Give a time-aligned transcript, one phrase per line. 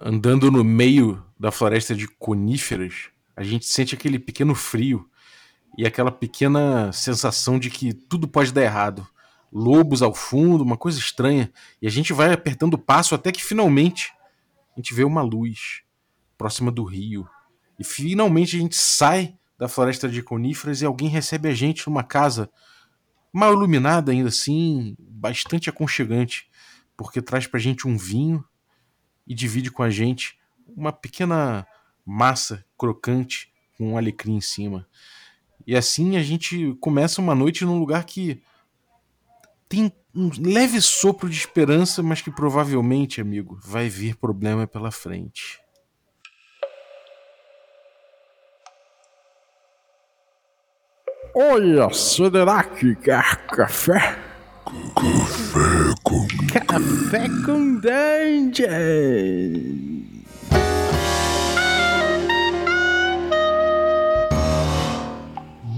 [0.00, 5.08] andando no meio da floresta de coníferas, a gente sente aquele pequeno frio
[5.76, 9.06] e aquela pequena sensação de que tudo pode dar errado.
[9.52, 13.44] Lobos ao fundo, uma coisa estranha, e a gente vai apertando o passo até que
[13.44, 14.12] finalmente
[14.72, 15.82] a gente vê uma luz
[16.36, 17.28] próxima do rio.
[17.78, 22.02] E finalmente a gente sai da floresta de coníferas e alguém recebe a gente numa
[22.02, 22.50] casa
[23.32, 26.48] mal iluminada ainda assim, bastante aconchegante,
[26.96, 28.44] porque traz pra gente um vinho
[29.26, 30.38] e divide com a gente
[30.76, 31.66] uma pequena
[32.04, 34.86] massa crocante com um alecrim em cima.
[35.66, 38.42] E assim a gente começa uma noite num lugar que
[39.68, 45.60] tem um leve sopro de esperança, mas que provavelmente, amigo, vai vir problema pela frente.
[51.34, 51.88] Olha,
[52.76, 54.33] que quer café?
[54.74, 56.26] Café com
[56.66, 58.72] Café com Dungeon!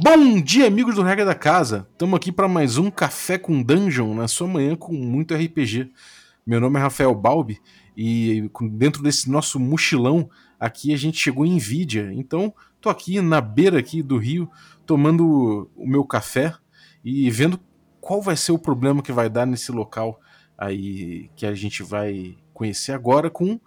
[0.02, 1.86] Bom dia, amigos do Regra da Casa!
[1.92, 5.90] Estamos aqui para mais um Café com Dungeon na sua manhã com muito RPG.
[6.46, 7.60] Meu nome é Rafael Balbi
[7.94, 12.10] e dentro desse nosso mochilão aqui a gente chegou em Nvidia.
[12.14, 14.50] Então, tô aqui na beira aqui do rio
[14.86, 16.54] tomando o meu café
[17.04, 17.60] e vendo
[18.06, 20.20] qual vai ser o problema que vai dar nesse local
[20.56, 23.58] aí que a gente vai conhecer agora com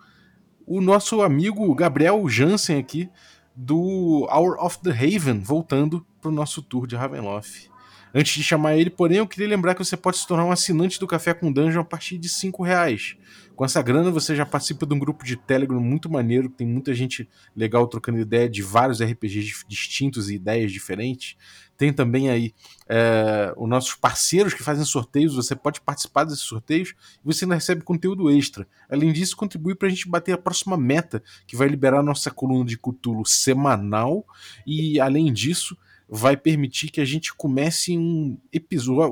[0.66, 3.10] o nosso amigo Gabriel Jansen aqui
[3.54, 7.70] do Hour of the Haven, voltando para o nosso tour de Ravenloft.
[8.16, 11.00] Antes de chamar ele, porém, eu queria lembrar que você pode se tornar um assinante
[11.02, 13.18] do Café com Dungeon a partir de 5 reais.
[13.58, 16.94] Com essa grana, você já participa de um grupo de Telegram muito maneiro, tem muita
[16.94, 21.36] gente legal trocando ideia de vários RPGs distintos e ideias diferentes.
[21.80, 22.54] Tem também aí
[22.90, 27.56] é, os nossos parceiros que fazem sorteios, você pode participar desses sorteios e você ainda
[27.56, 28.68] recebe conteúdo extra.
[28.90, 32.30] Além disso, contribui para a gente bater a próxima meta, que vai liberar a nossa
[32.30, 34.28] coluna de Cthulhu semanal.
[34.68, 35.78] E além disso,
[36.10, 38.38] vai permitir que a gente comece um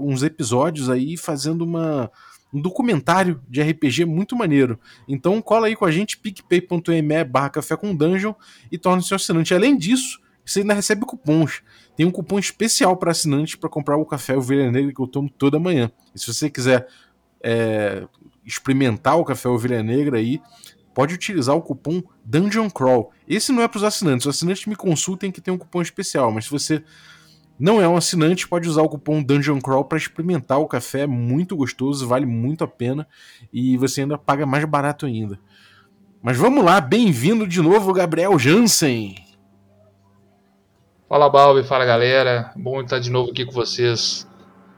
[0.01, 2.11] uns episódios aí fazendo uma,
[2.53, 4.77] um documentário de RPG muito maneiro.
[5.07, 8.33] Então cola aí com a gente, picpay.me barra café com dungeon
[8.69, 9.53] e torne-se assinante.
[9.53, 10.19] Além disso,
[10.51, 11.61] você ainda recebe cupons.
[11.95, 15.29] Tem um cupom especial para assinantes para comprar o café Ovelha Negra que eu tomo
[15.29, 15.91] toda manhã.
[16.15, 16.87] E se você quiser
[17.43, 18.07] é,
[18.45, 20.41] experimentar o café Ovelha Negra aí,
[20.93, 23.11] pode utilizar o cupom Dungeon Crawl.
[23.27, 24.25] Esse não é para os assinantes.
[24.25, 26.83] Os assinantes me consultem que tem um cupom especial, mas se você
[27.59, 31.07] não é um assinante, pode usar o cupom Dungeon Crawl para experimentar o café, é
[31.07, 33.07] muito gostoso, vale muito a pena
[33.51, 35.39] e você ainda paga mais barato ainda.
[36.21, 39.26] Mas vamos lá, bem-vindo de novo, Gabriel Jansen.
[41.09, 44.27] Fala Balbi, fala galera, bom estar de novo aqui com vocês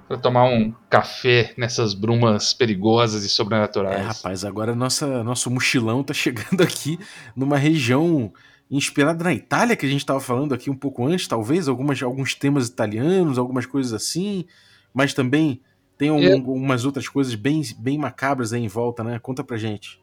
[0.08, 4.00] para tomar um café nessas brumas perigosas e sobrenaturais.
[4.00, 7.00] É, rapaz, agora nossa, nosso mochilão tá chegando aqui
[7.36, 8.32] numa região
[8.70, 12.36] inspirada na Itália, que a gente estava falando aqui um pouco antes, talvez, algumas, alguns
[12.36, 14.46] temas italianos, algumas coisas assim,
[14.94, 15.64] mas também
[15.98, 16.34] tem um, é.
[16.34, 19.18] algumas outras coisas bem, bem macabras aí em volta, né?
[19.18, 20.00] Conta pra gente.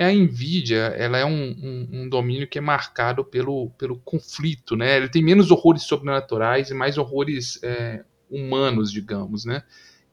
[0.00, 4.74] É a Nvidia, ela é um, um, um, domínio que é marcado pelo, pelo conflito,
[4.74, 4.96] né?
[4.96, 9.62] Ele tem menos horrores sobrenaturais e mais horrores é, humanos, digamos, né?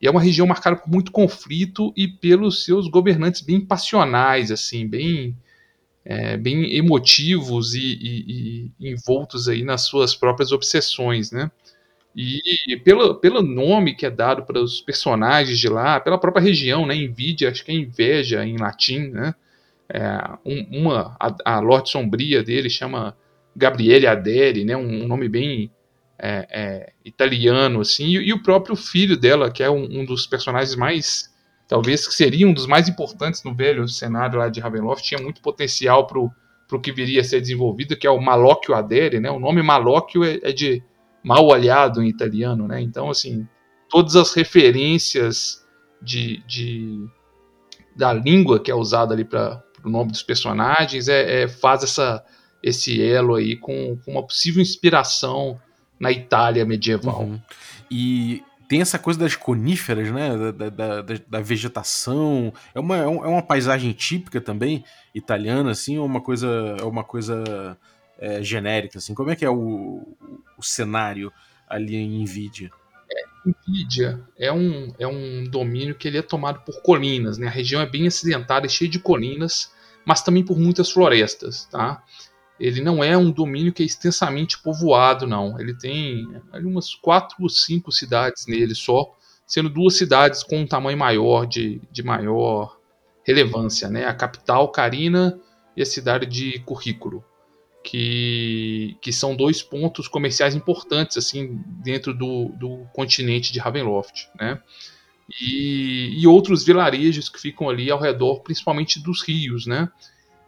[0.01, 4.85] E é uma região marcada por muito conflito e pelos seus governantes bem passionais, assim,
[4.85, 5.33] bem,
[6.03, 11.49] é, bem emotivos e, e, e, envoltos aí nas suas próprias obsessões, né?
[12.13, 16.85] E pelo, pelo nome que é dado para os personagens de lá, pela própria região,
[16.85, 16.93] né?
[16.93, 19.33] Nvidia, acho que é inveja em latim, né?
[19.89, 20.01] É,
[20.45, 23.15] um, uma, a, a Lorde Sombria dele chama
[23.55, 24.75] Gabriele Adere, né?
[24.75, 25.71] Um, um nome bem
[26.19, 30.25] é, é, italiano, assim, e, e, o próprio filho dela, que é um, um, dos
[30.25, 31.33] personagens mais,
[31.67, 35.41] talvez que seria um dos mais importantes no velho cenário lá de Ravenloft, tinha muito
[35.41, 39.29] potencial para o que viria a ser desenvolvido, que é o Malocchio Adere, né?
[39.29, 40.83] O nome Malocchio é, é, de
[41.23, 42.81] mal olhado em italiano, né?
[42.81, 43.47] Então, assim,
[43.89, 45.65] todas as referências
[46.01, 47.05] de, de
[47.95, 52.23] da língua que é usada ali para o nome dos personagens é, é, faz essa
[52.61, 55.59] esse elo aí com, com uma possível inspiração
[55.99, 57.21] na Itália medieval.
[57.21, 57.39] Uhum.
[57.89, 60.51] E tem essa coisa das coníferas, né?
[60.51, 62.53] Da, da, da, da vegetação.
[62.75, 64.83] É uma, é, é uma paisagem típica também
[65.15, 67.77] italiana, assim, ou uma coisa, é uma coisa
[68.19, 69.13] é, genérica, assim?
[69.13, 70.05] Como é que é o,
[70.57, 71.31] o cenário
[71.67, 72.69] ali em Nvidia?
[73.09, 77.47] É, Nvidia é um, é um domínio que ele é tomado por colinas, né?
[77.47, 79.71] A região é bem acidentada, é cheia de colinas,
[80.07, 82.01] mas também por muitas florestas, tá?
[82.59, 85.59] ele não é um domínio que é extensamente povoado, não.
[85.59, 89.13] Ele tem ali, umas quatro ou cinco cidades nele só,
[89.45, 92.77] sendo duas cidades com um tamanho maior, de, de maior
[93.23, 94.05] relevância, né?
[94.05, 95.39] A capital, Carina,
[95.75, 97.23] e a cidade de Currículo,
[97.83, 104.59] que, que são dois pontos comerciais importantes assim dentro do, do continente de Ravenloft, né?
[105.41, 109.89] E, e outros vilarejos que ficam ali ao redor, principalmente dos rios, né?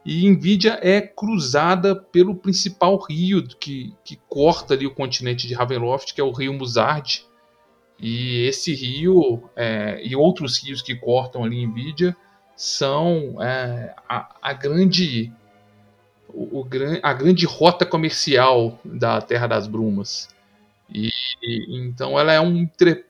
[0.06, 6.14] E Nvidia é cruzada pelo principal rio que, que corta ali o continente de Ravenloft,
[6.14, 7.26] que é o rio Musard.
[8.00, 12.16] E esse rio é, e outros rios que cortam ali Nvidia
[12.56, 15.32] são é, a, a, grande
[16.30, 16.68] o, o,
[17.04, 20.30] a grande rota comercial da Terra das Brumas.
[20.94, 21.10] E,
[21.42, 22.68] e então ela é um,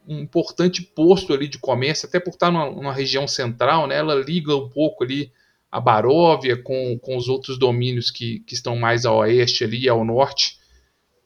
[0.07, 3.97] um, importante posto ali de comércio, até por estar numa, numa região central, né?
[3.97, 5.31] Ela liga um pouco ali
[5.71, 10.03] a Baróvia com, com os outros domínios que, que estão mais a oeste ali, ao
[10.03, 10.57] norte.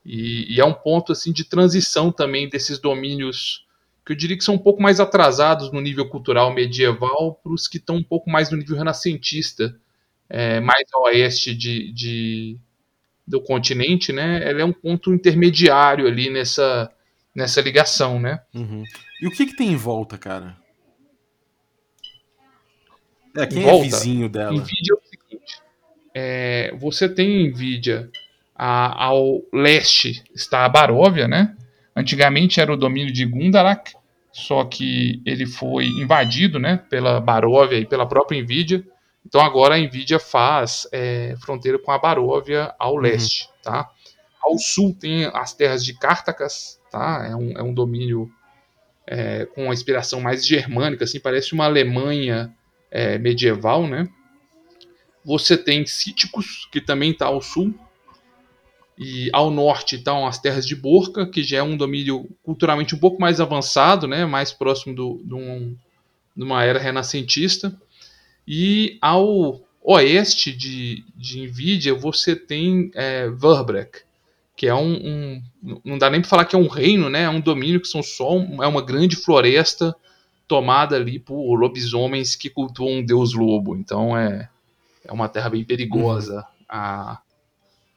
[0.06, 3.66] E, e, é um ponto assim de transição também desses domínios
[4.06, 7.70] que eu diria que são um pouco mais atrasados no nível cultural medieval para os
[7.70, 9.80] que estão um pouco mais no nível renascentista,
[10.30, 12.58] é, mais a oeste de, de,
[13.26, 14.42] do continente, né?
[14.48, 16.92] Ela é um ponto intermediário ali nessa,
[17.36, 18.42] nessa ligação, né?
[18.54, 18.84] Uhum.
[19.22, 20.58] E o que, que tem em volta, cara?
[23.36, 24.52] É, quem é volta, é vizinho dela?
[24.52, 25.62] Nvidia é o seguinte:
[26.14, 28.10] é, você tem Nvidia
[28.56, 31.56] a, ao leste está a Baróvia, né?
[31.96, 33.94] Antigamente era o domínio de Gundarak,
[34.32, 38.84] só que ele foi invadido, né, pela Baróvia e pela própria Nvidia.
[39.26, 43.00] Então agora a Nvidia faz é, fronteira com a Baróvia ao uhum.
[43.02, 43.90] leste, tá?
[44.42, 47.26] Ao sul tem as terras de Cartacas, tá?
[47.30, 48.30] É um, é um domínio
[49.08, 52.54] é, com uma inspiração mais germânica, assim, parece uma Alemanha
[52.92, 54.08] é, medieval, né?
[55.26, 57.74] Você tem Cíticos, que também está ao sul,
[58.98, 63.00] e ao norte estão as terras de Borca, que já é um domínio culturalmente um
[63.00, 64.26] pouco mais avançado, né?
[64.26, 65.76] mais próximo do, do um,
[66.36, 67.76] de uma era renascentista.
[68.48, 74.00] E ao oeste de, de Nvidia você tem é, Verbrek,
[74.56, 77.24] que é um, um, Não dá nem para falar que é um reino, né?
[77.24, 79.96] é um domínio que são só um, é uma grande floresta
[80.48, 83.76] tomada ali por lobisomens que cultuam um deus lobo.
[83.76, 84.50] Então é,
[85.04, 86.44] é uma terra bem perigosa uhum.
[86.70, 87.22] a,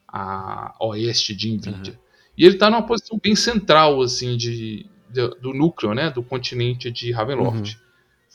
[0.07, 1.93] a oeste de Nvidia.
[1.93, 1.99] Uhum.
[2.37, 6.91] E ele está numa posição bem central assim de, de, do núcleo, né, do continente
[6.91, 7.75] de Ravenloft.
[7.75, 7.86] Uhum.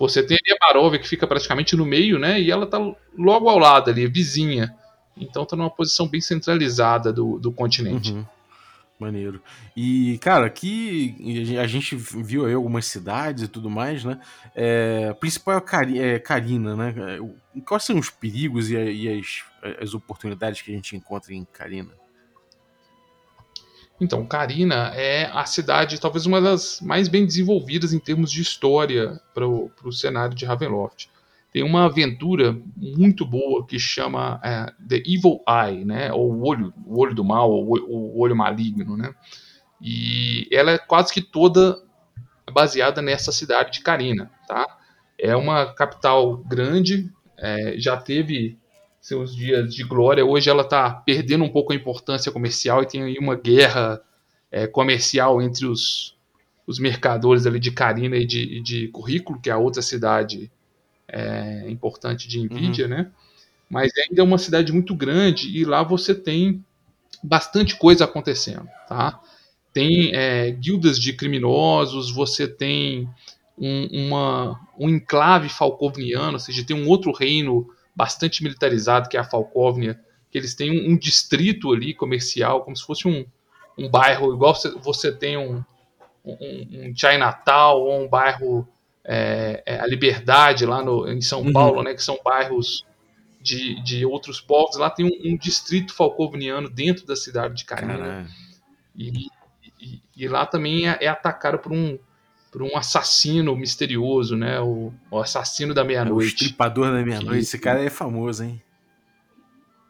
[0.03, 2.77] Você tem ali a Barovia que fica praticamente no meio, né, e ela está
[3.17, 4.75] logo ao lado ali, vizinha.
[5.17, 8.13] Então está numa posição bem centralizada do, do continente.
[8.13, 8.27] Uhum.
[8.99, 9.41] Maneiro.
[9.77, 14.19] E, cara, aqui a gente viu aí algumas cidades e tudo mais, né?
[14.57, 16.95] É, o principal é, Cari é Carina, né?
[17.65, 19.45] Quais são os perigos e, e as,
[19.81, 21.91] as oportunidades que a gente encontra em Carina?
[24.03, 29.21] Então, Carina é a cidade, talvez uma das mais bem desenvolvidas em termos de história
[29.33, 31.09] para o cenário de Ravenloft
[31.53, 36.11] tem uma aventura muito boa que chama é, The Evil Eye, né?
[36.11, 39.15] Ou o olho, o olho do mal, ou o olho maligno, né?
[39.79, 41.79] E ela é quase que toda
[42.51, 44.67] baseada nessa cidade de Carina, tá?
[45.19, 48.59] É uma capital grande, é, já teve
[49.03, 50.25] seus dias de glória.
[50.25, 54.01] Hoje ela está perdendo um pouco a importância comercial e tem aí uma guerra
[54.51, 56.17] é, comercial entre os,
[56.65, 60.49] os mercadores ali de Carina e de, de Currículo, que é a outra cidade
[61.09, 62.91] é, importante de Nvidia, uhum.
[62.91, 63.11] né?
[63.69, 66.65] Mas ainda é uma cidade muito grande e lá você tem
[67.23, 69.21] bastante coisa acontecendo, tá?
[69.73, 73.09] Tem é, guildas de criminosos, você tem
[73.59, 79.21] um, uma, um enclave falcovniano, ou seja, tem um outro reino bastante militarizado que é
[79.21, 83.25] a Falcóvnia, que eles têm um, um distrito ali comercial, como se fosse um,
[83.79, 85.63] um bairro, igual você, você tem um,
[86.25, 88.67] um, um Chinatown ou um bairro
[89.05, 91.53] é, é, a Liberdade lá no, em São uhum.
[91.53, 92.87] Paulo, né, que são bairros
[93.41, 94.77] de, de outros povos.
[94.77, 98.27] Lá tem um, um distrito falcovniano dentro da cidade de Carina.
[98.95, 99.27] E,
[99.81, 101.99] e, e, lá também é, é, atacado por um,
[102.53, 104.61] por um assassino misterioso, né?
[104.61, 106.27] O, o assassino da meia-noite.
[106.27, 107.41] o estripador da meia-noite.
[107.41, 108.63] Esse cara é famoso, hein?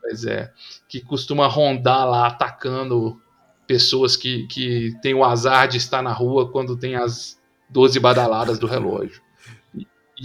[0.01, 0.53] Pois é.
[0.89, 3.21] Que costuma rondar lá atacando
[3.67, 7.37] pessoas que, que têm o azar de estar na rua quando tem as
[7.69, 9.21] 12 badaladas do relógio.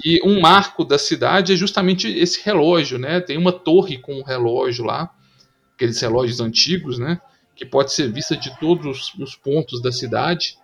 [0.06, 3.20] E um marco da cidade é justamente esse relógio, né?
[3.20, 5.10] Tem uma torre com um relógio lá,
[5.74, 7.20] aqueles relógios antigos, né?
[7.56, 10.56] Que pode ser vista de todos os pontos da cidade.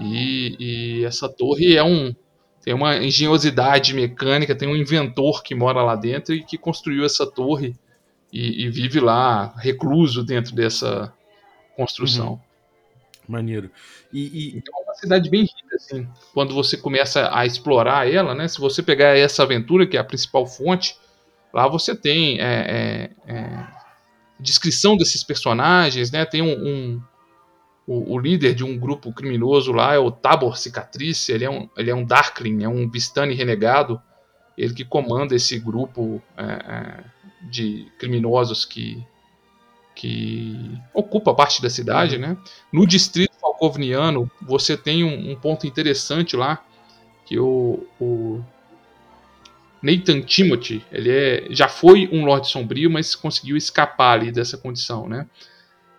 [0.00, 2.14] E, e essa torre é um
[2.62, 7.24] tem uma engenhosidade mecânica, tem um inventor que mora lá dentro e que construiu essa
[7.24, 7.76] torre
[8.32, 11.12] e, e vive lá recluso dentro dessa
[11.76, 12.30] construção.
[12.30, 12.40] Uhum.
[13.28, 13.70] Maneiro.
[14.12, 14.56] E, e...
[14.56, 16.08] Então, cidade bem rica, assim.
[16.32, 18.48] Quando você começa a explorar ela, né?
[18.48, 20.96] Se você pegar essa aventura, que é a principal fonte,
[21.52, 23.66] lá você tem é, é, é,
[24.40, 26.24] descrição desses personagens, né?
[26.24, 27.02] Tem um, um
[27.86, 31.68] o, o, líder de um grupo criminoso lá é o Tabor Cicatriz, ele é um,
[31.76, 34.00] ele é um Darkling, é um Vistani renegado,
[34.58, 37.04] ele que comanda esse grupo é, é,
[37.48, 39.04] de criminosos que,
[39.94, 42.36] que ocupa parte da cidade, né?
[42.72, 46.64] No distrito falcovniano, você tem um, um ponto interessante lá,
[47.24, 48.42] que o, o
[49.82, 55.08] Nathan Timothy, ele é, já foi um Lorde Sombrio, mas conseguiu escapar ali dessa condição,
[55.08, 55.26] né?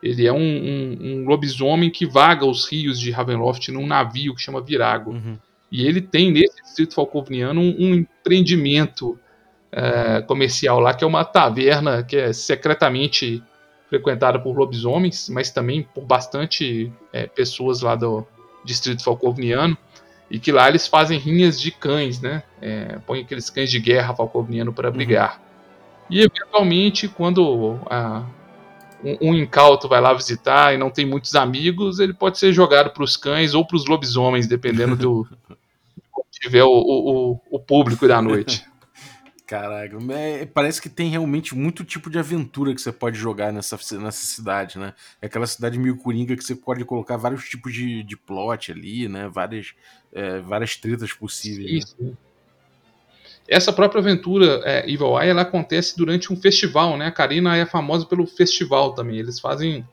[0.01, 4.41] Ele é um, um, um, lobisomem que vaga os rios de Ravenloft num navio que
[4.41, 5.11] chama Virago.
[5.11, 5.37] Uhum.
[5.71, 9.19] E ele tem nesse distrito falcovniano um, um empreendimento
[9.71, 13.43] é, comercial lá, que é uma taverna que é secretamente
[13.89, 18.25] frequentada por lobisomens, mas também por bastante é, pessoas lá do
[18.63, 19.77] distrito falcovniano.
[20.29, 22.43] E que lá eles fazem rinhas de cães, né?
[22.61, 24.93] É, põem aqueles cães de guerra falcovniano para uhum.
[24.93, 25.37] brigar.
[25.37, 25.47] Uhum.
[26.09, 28.25] E eventualmente, quando a,
[29.03, 32.91] um, um, incauto vai lá visitar e não tem muitos amigos, ele pode ser jogado
[32.91, 35.27] para os cães ou para os lobisomens, dependendo do
[36.31, 38.65] tiver o, o, o público da noite.
[39.47, 43.77] Caraca, é, parece que tem realmente muito tipo de aventura que você pode jogar nessa,
[43.97, 44.93] nessa cidade, né?
[45.21, 49.07] É aquela cidade meio coringa que você pode colocar vários tipos de, de plot ali,
[49.07, 49.29] né?
[49.29, 49.73] Várias,
[50.11, 51.85] é, várias tretas possíveis.
[51.85, 51.95] Isso.
[51.97, 52.11] Né?
[53.47, 57.07] Essa própria aventura é, Evil Eye ela acontece durante um festival, né?
[57.07, 59.17] A Karina é famosa pelo festival também.
[59.17, 59.87] Eles fazem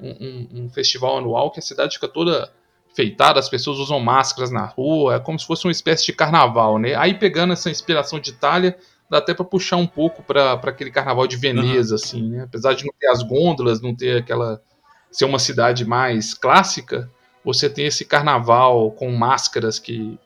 [0.00, 2.50] um, um, um, festival anual que a cidade fica toda
[2.94, 6.78] feitada, as pessoas usam máscaras na rua, é como se fosse uma espécie de carnaval,
[6.78, 6.94] né?
[6.94, 8.78] Aí pegando essa inspiração de Itália,
[9.10, 12.00] dá até para puxar um pouco para aquele carnaval de Veneza, uhum.
[12.02, 12.44] assim, né?
[12.44, 14.62] Apesar de não ter as gôndolas, não ter aquela.
[15.10, 17.10] ser uma cidade mais clássica,
[17.44, 20.18] você tem esse carnaval com máscaras que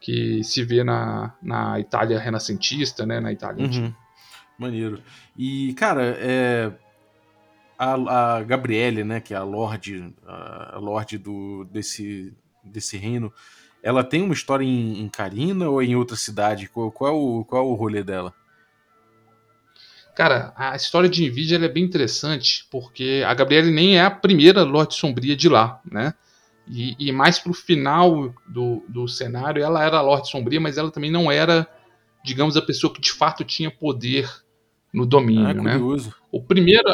[0.00, 3.20] que se vê na, na Itália renascentista, né?
[3.20, 3.92] Na Itália uhum.
[4.58, 5.02] Maneiro.
[5.36, 6.72] E, cara, é,
[7.78, 9.20] a, a Gabriele, né?
[9.20, 12.32] Que é a Lorde, a Lorde do, desse,
[12.64, 13.32] desse reino,
[13.82, 16.68] ela tem uma história em, em Carina ou em outra cidade?
[16.68, 18.34] Qual, qual, é o, qual é o rolê dela?
[20.14, 24.62] Cara, a história de Nvidia é bem interessante, porque a Gabriele nem é a primeira
[24.62, 26.12] Lorde Sombria de lá, né?
[26.70, 30.90] E, e mais pro final do, do cenário, ela era a Lorde Sombria, mas ela
[30.90, 31.66] também não era,
[32.24, 34.30] digamos, a pessoa que de fato tinha poder
[34.92, 35.76] no domínio, ah, né?
[36.30, 36.88] O primeiro,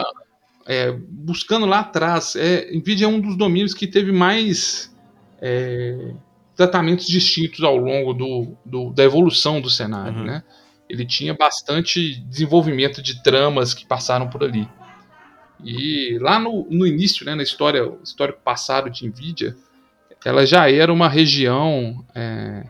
[0.66, 4.94] é, buscando lá atrás, é, Nvidia é um dos domínios que teve mais
[5.40, 6.14] é,
[6.54, 10.24] tratamentos distintos ao longo do, do da evolução do cenário, uhum.
[10.24, 10.42] né?
[10.88, 14.66] Ele tinha bastante desenvolvimento de tramas que passaram por ali.
[15.62, 19.56] E lá no, no início, né, na história, histórico passado de Nvidia,
[20.26, 22.64] ela já era uma região é,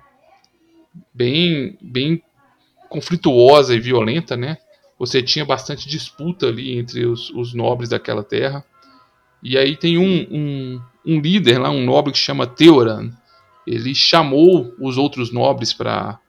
[1.15, 2.23] bem, bem
[2.87, 4.59] conflituosa e violenta, né?
[4.99, 8.63] Você tinha bastante disputa ali entre os, os nobres daquela terra.
[9.43, 13.11] E aí tem um, um, um, líder lá, um nobre que chama Theoran.
[13.67, 16.21] Ele chamou os outros nobres para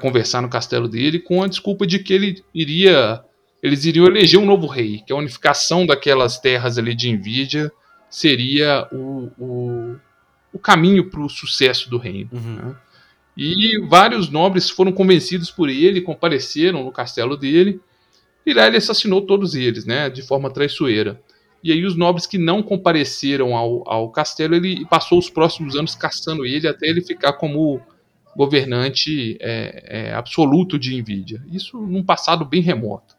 [0.00, 3.24] conversar no castelo dele com a desculpa de que ele iria
[3.60, 7.72] eles iriam eleger um novo rei, que a unificação daquelas terras ali de Envidia
[8.08, 9.96] seria o, o,
[10.54, 12.30] o caminho para o sucesso do reino.
[12.32, 12.54] Uhum.
[12.54, 12.76] Né?
[13.36, 17.80] E vários nobres foram convencidos por ele, compareceram no castelo dele,
[18.46, 21.20] e lá ele assassinou todos eles, né, de forma traiçoeira.
[21.62, 25.94] E aí os nobres que não compareceram ao, ao castelo, ele passou os próximos anos
[25.94, 27.80] caçando ele até ele ficar como
[28.36, 31.42] governante é, é, absoluto de Nvidia.
[31.50, 33.16] Isso num passado bem remoto.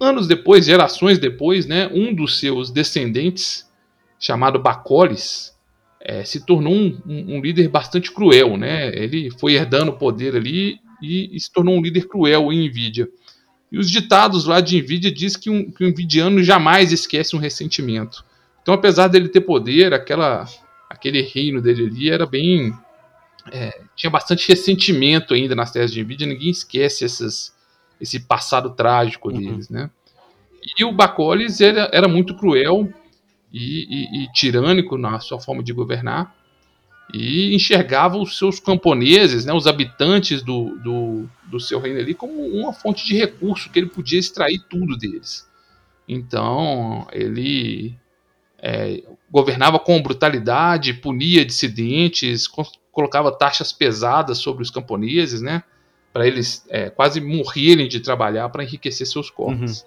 [0.00, 3.70] Anos depois, gerações depois, né, um dos seus descendentes,
[4.18, 5.52] chamado Bacolis,
[6.04, 8.88] é, se tornou um, um, um, líder bastante cruel, né?
[8.88, 13.08] Ele foi herdando o poder ali e, e, se tornou um líder cruel em Nvidia.
[13.70, 17.38] E os ditados lá de Nvidia diz que um, que um Nvidiano jamais esquece um
[17.38, 18.24] ressentimento.
[18.60, 20.46] Então, apesar dele ter poder, aquela,
[20.90, 22.72] aquele reino dele ali era bem
[23.50, 26.26] é, tinha bastante ressentimento ainda nas terras de Nvidia.
[26.26, 27.54] Ninguém esquece essas,
[28.00, 29.38] esse passado trágico uhum.
[29.38, 29.88] deles, né?
[30.78, 32.92] E o Bacolis era, era muito cruel
[33.52, 36.34] e, e, e tirânico na sua forma de governar
[37.12, 42.32] e enxergava os seus camponeses, né, os habitantes do, do, do, seu reino ali, como
[42.46, 45.46] uma fonte de recurso que ele podia extrair tudo deles.
[46.08, 47.94] Então ele
[48.58, 52.48] é, governava com brutalidade, punia dissidentes,
[52.90, 55.62] colocava taxas pesadas sobre os camponeses, né,
[56.12, 59.80] para eles é, quase morrerem de trabalhar para enriquecer seus corpos.
[59.80, 59.86] Uhum.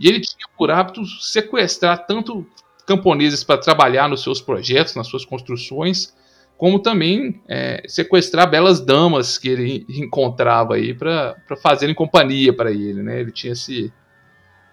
[0.00, 2.46] E ele tinha por hábito sequestrar tanto
[2.86, 6.14] camponeses para trabalhar nos seus projetos, nas suas construções,
[6.56, 13.02] como também é, sequestrar belas damas que ele encontrava aí para fazerem companhia para ele,
[13.02, 13.20] né?
[13.20, 13.92] Ele tinha esse,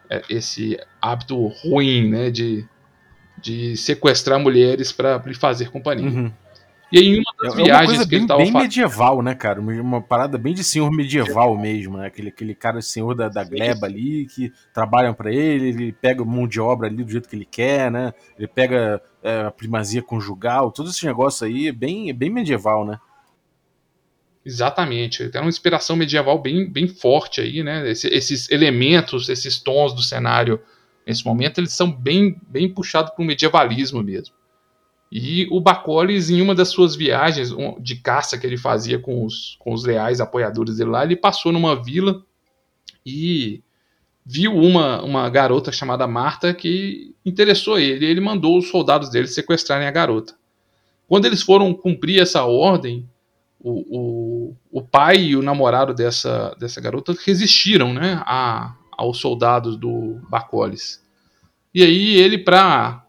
[0.10, 2.64] é, esse hábito ruim, né, de,
[3.42, 6.10] de sequestrar mulheres para lhe fazer companhia.
[6.10, 6.32] Uhum.
[6.92, 9.22] E aí, em uma das É uma viagens coisa que bem, ele estava bem medieval,
[9.22, 9.60] né, cara?
[9.62, 12.08] Uma, uma parada bem de senhor medieval mesmo, né?
[12.08, 16.48] Aquele, aquele cara senhor da, da gleba ali que trabalham pra ele, ele pega mão
[16.48, 18.12] de obra ali do jeito que ele quer, né?
[18.38, 22.84] Ele pega é, a primazia conjugal, todo esse negócio aí é bem, é bem medieval,
[22.84, 23.00] né?
[24.44, 25.30] Exatamente.
[25.30, 27.90] Tem uma inspiração medieval bem, bem forte aí, né?
[27.90, 30.60] Esse- esses elementos, esses tons do cenário
[31.06, 34.34] nesse momento, eles são bem, bem puxados para o medievalismo mesmo.
[35.12, 37.50] E o Bacoles, em uma das suas viagens
[37.80, 41.52] de caça que ele fazia com os, com os leais apoiadores dele lá, ele passou
[41.52, 42.24] numa vila
[43.04, 43.64] e
[44.24, 48.06] viu uma, uma garota chamada Marta que interessou ele.
[48.06, 50.36] E ele mandou os soldados dele sequestrarem a garota.
[51.08, 53.10] Quando eles foram cumprir essa ordem,
[53.60, 59.76] o, o, o pai e o namorado dessa, dessa garota resistiram né, a, aos soldados
[59.76, 61.04] do Bacoles.
[61.74, 63.04] E aí ele, para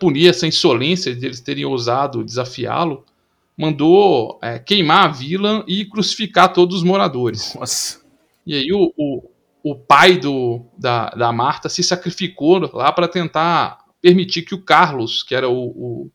[0.00, 3.04] punir essa insolência de eles terem ousado desafiá-lo,
[3.56, 7.54] mandou é, queimar a vila e crucificar todos os moradores.
[7.54, 8.00] Nossa.
[8.46, 9.30] E aí o, o,
[9.62, 15.22] o pai do, da, da Marta se sacrificou lá para tentar permitir que o Carlos,
[15.22, 16.10] que era o, o,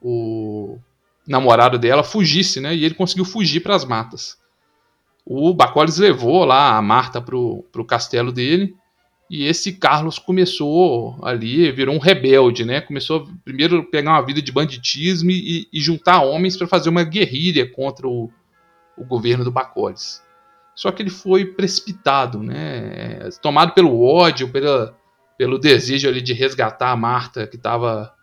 [0.00, 0.78] o
[1.26, 2.74] namorado dela, fugisse, né?
[2.76, 4.38] E ele conseguiu fugir para as matas.
[5.24, 8.74] O Bacoles levou lá a Marta pro, pro castelo dele
[9.30, 12.80] e esse Carlos começou ali, virou um rebelde, né?
[12.80, 17.04] Começou a, primeiro pegar uma vida de banditismo e, e juntar homens para fazer uma
[17.04, 18.30] guerrilha contra o,
[18.96, 20.22] o governo do Bacoles.
[20.74, 23.28] Só que ele foi precipitado, né?
[23.42, 24.96] Tomado pelo ódio, pela,
[25.36, 28.14] pelo desejo ali de resgatar a Marta que estava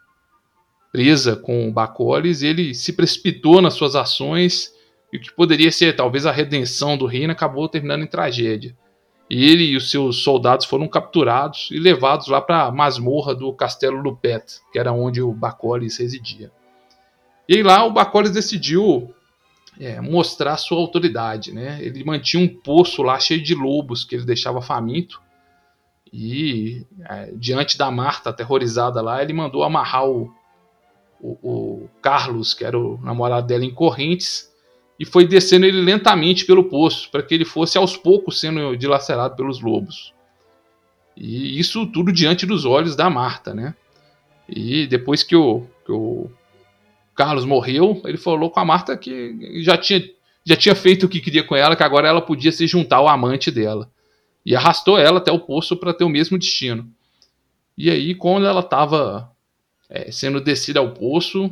[0.92, 4.74] presa com o Bacoles, ele se precipitou nas suas ações
[5.14, 8.76] e o que poderia ser talvez a redenção do reino acabou terminando em tragédia.
[9.30, 14.00] Ele e os seus soldados foram capturados e levados lá para a masmorra do Castelo
[14.00, 16.52] Lupet, que era onde o Bacoles residia.
[17.50, 19.14] E lá o Bacoles decidiu
[19.80, 21.52] é, mostrar sua autoridade.
[21.52, 21.80] Né?
[21.82, 25.22] Ele mantinha um poço lá cheio de lobos que ele deixava faminto.
[26.14, 30.32] E é, diante da Marta aterrorizada lá, ele mandou amarrar o,
[31.20, 34.54] o, o Carlos, que era o namorado dela, em correntes
[35.00, 39.36] e foi descendo ele lentamente pelo poço, para que ele fosse aos poucos sendo dilacerado
[39.36, 40.14] pelos lobos.
[41.16, 43.76] E isso tudo diante dos olhos da Marta, né?
[44.48, 46.30] E depois que o, que o
[47.16, 50.04] Carlos morreu, ele falou com a Marta que já tinha,
[50.46, 53.08] já tinha feito o que queria com ela, que agora ela podia se juntar ao
[53.08, 53.90] amante dela.
[54.46, 56.88] E arrastou ela até o poço para ter o mesmo destino.
[57.78, 59.32] E aí, quando ela estava
[59.90, 61.52] é, sendo descida ao poço,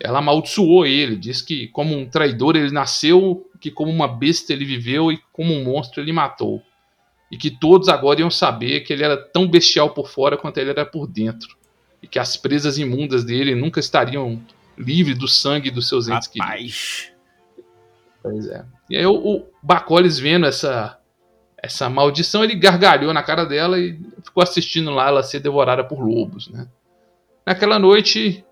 [0.00, 4.64] ela amaldiçoou ele, diz que como um traidor ele nasceu, que como uma besta ele
[4.64, 6.62] viveu e como um monstro ele matou.
[7.30, 10.70] E que todos agora iam saber que ele era tão bestial por fora quanto ele
[10.70, 11.56] era por dentro.
[12.02, 14.40] E que as presas imundas dele nunca estariam
[14.78, 16.48] livres do sangue dos seus entes queridos.
[16.48, 17.12] Rapaz.
[18.22, 18.64] Pois é.
[18.88, 20.98] E aí o, o Bacoles vendo essa,
[21.60, 26.00] essa maldição, ele gargalhou na cara dela e ficou assistindo lá ela ser devorada por
[26.00, 26.68] lobos, né?
[27.44, 28.44] Naquela noite,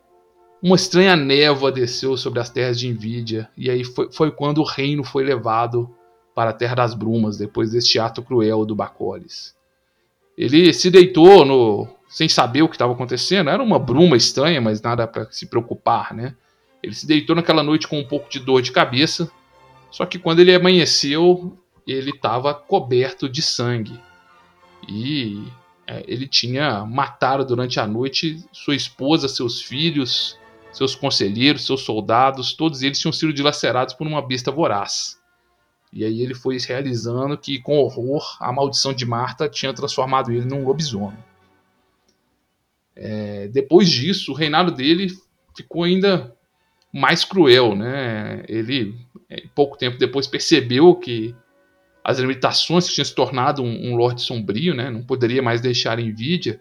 [0.66, 4.64] uma estranha névoa desceu sobre as terras de Envidia, e aí foi, foi quando o
[4.64, 5.88] reino foi levado
[6.34, 9.54] para a Terra das Brumas, depois deste ato cruel do Bacoles.
[10.36, 14.82] Ele se deitou no, sem saber o que estava acontecendo, era uma bruma estranha, mas
[14.82, 16.34] nada para se preocupar, né?
[16.82, 19.30] Ele se deitou naquela noite com um pouco de dor de cabeça,
[19.88, 24.00] só que quando ele amanheceu, ele estava coberto de sangue.
[24.88, 25.44] E
[25.86, 30.36] é, ele tinha matado durante a noite sua esposa, seus filhos,
[30.76, 35.18] seus conselheiros, seus soldados, todos eles tinham sido dilacerados por uma besta voraz.
[35.92, 40.44] E aí ele foi realizando que, com horror, a maldição de Marta tinha transformado ele
[40.44, 41.18] num lobisomem.
[42.94, 45.08] É, depois disso, o reinado dele
[45.56, 46.34] ficou ainda
[46.92, 48.44] mais cruel, né?
[48.46, 48.94] Ele,
[49.54, 51.34] pouco tempo depois, percebeu que
[52.04, 54.90] as limitações que tinha se tornado um, um Lorde Sombrio, né?
[54.90, 56.60] Não poderia mais deixar envidia.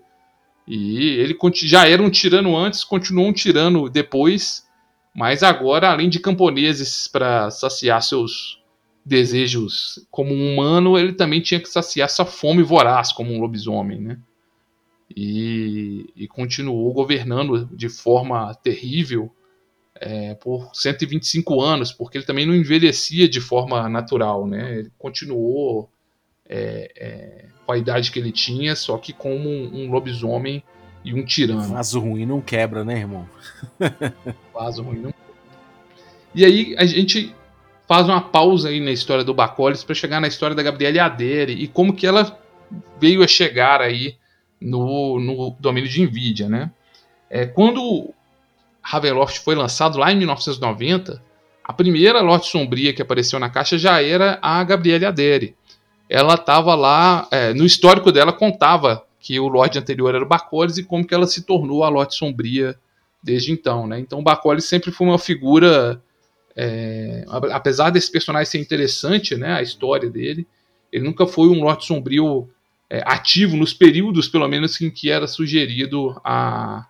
[0.67, 4.65] E ele já era um tirano antes, continuou um tirano depois,
[5.15, 8.61] mas agora, além de camponeses para saciar seus
[9.05, 14.01] desejos como um humano, ele também tinha que saciar essa fome voraz como um lobisomem,
[14.01, 14.19] né?
[15.15, 19.31] E, e continuou governando de forma terrível
[20.01, 24.79] é, por 125 anos, porque ele também não envelhecia de forma natural, né?
[24.79, 25.89] Ele continuou
[26.47, 30.63] é, é, com a idade que ele tinha, só que como um, um lobisomem
[31.03, 31.73] e um tirano.
[31.73, 33.27] Vaso ruim não quebra, né, irmão?
[34.53, 35.13] Vaso ruim não
[36.33, 37.33] E aí a gente
[37.87, 41.53] faz uma pausa aí na história do Bacolis para chegar na história da Gabriele Adere
[41.53, 42.39] e como que ela
[42.99, 44.17] veio a chegar aí
[44.59, 46.71] no, no domínio de Nvidia, né?
[47.29, 48.13] É, quando
[48.81, 51.21] Ravenloft foi lançado lá em 1990,
[51.63, 55.55] a primeira lote sombria que apareceu na caixa já era a Gabriele Adere.
[56.09, 60.77] Ela estava lá, é, no histórico dela contava que o Lorde anterior era o Bacolis
[60.77, 62.77] e como que ela se tornou a lote sombria
[63.23, 63.99] desde então, né?
[63.99, 65.99] Então o sempre foi uma figura,
[66.55, 70.47] é, apesar desse personagem ser interessante, né, a história dele,
[70.91, 72.47] ele nunca foi um lote sombrio
[72.89, 76.85] é, ativo nos períodos, pelo menos, em que era sugerido a,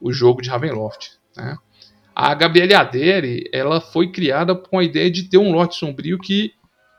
[0.00, 1.12] o jogo de Ravenloft.
[1.34, 1.56] Né?
[2.14, 6.52] A Gabriele Adere ela foi criada com a ideia de ter um lote sombrio que,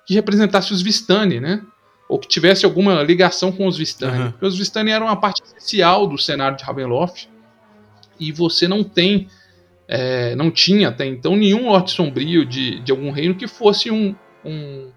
[0.10, 1.62] que representasse os Vistani, né?
[2.08, 4.24] ou que tivesse alguma ligação com os Vistani.
[4.24, 4.32] Uhum.
[4.32, 7.30] Porque os Vistani eram uma parte essencial do cenário de Ravenloft
[8.20, 9.28] e você não tem,
[9.88, 14.16] é, não tinha até então nenhum lote sombrio de, de algum reino que fosse um,
[14.44, 14.90] um,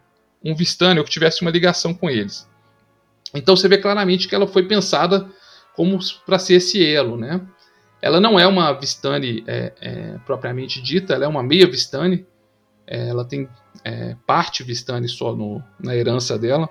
[0.42, 2.48] um Vistani ou que tivesse uma ligação com eles.
[3.34, 5.28] Então você vê claramente que ela foi pensada
[5.76, 7.42] como para ser esse elo, né?
[8.00, 12.24] Ela não é uma Vistani é, é, propriamente dita, ela é uma meia Vistani.
[12.86, 13.46] É, ela tem
[13.84, 16.68] é, parte Vistani só no, na herança dela.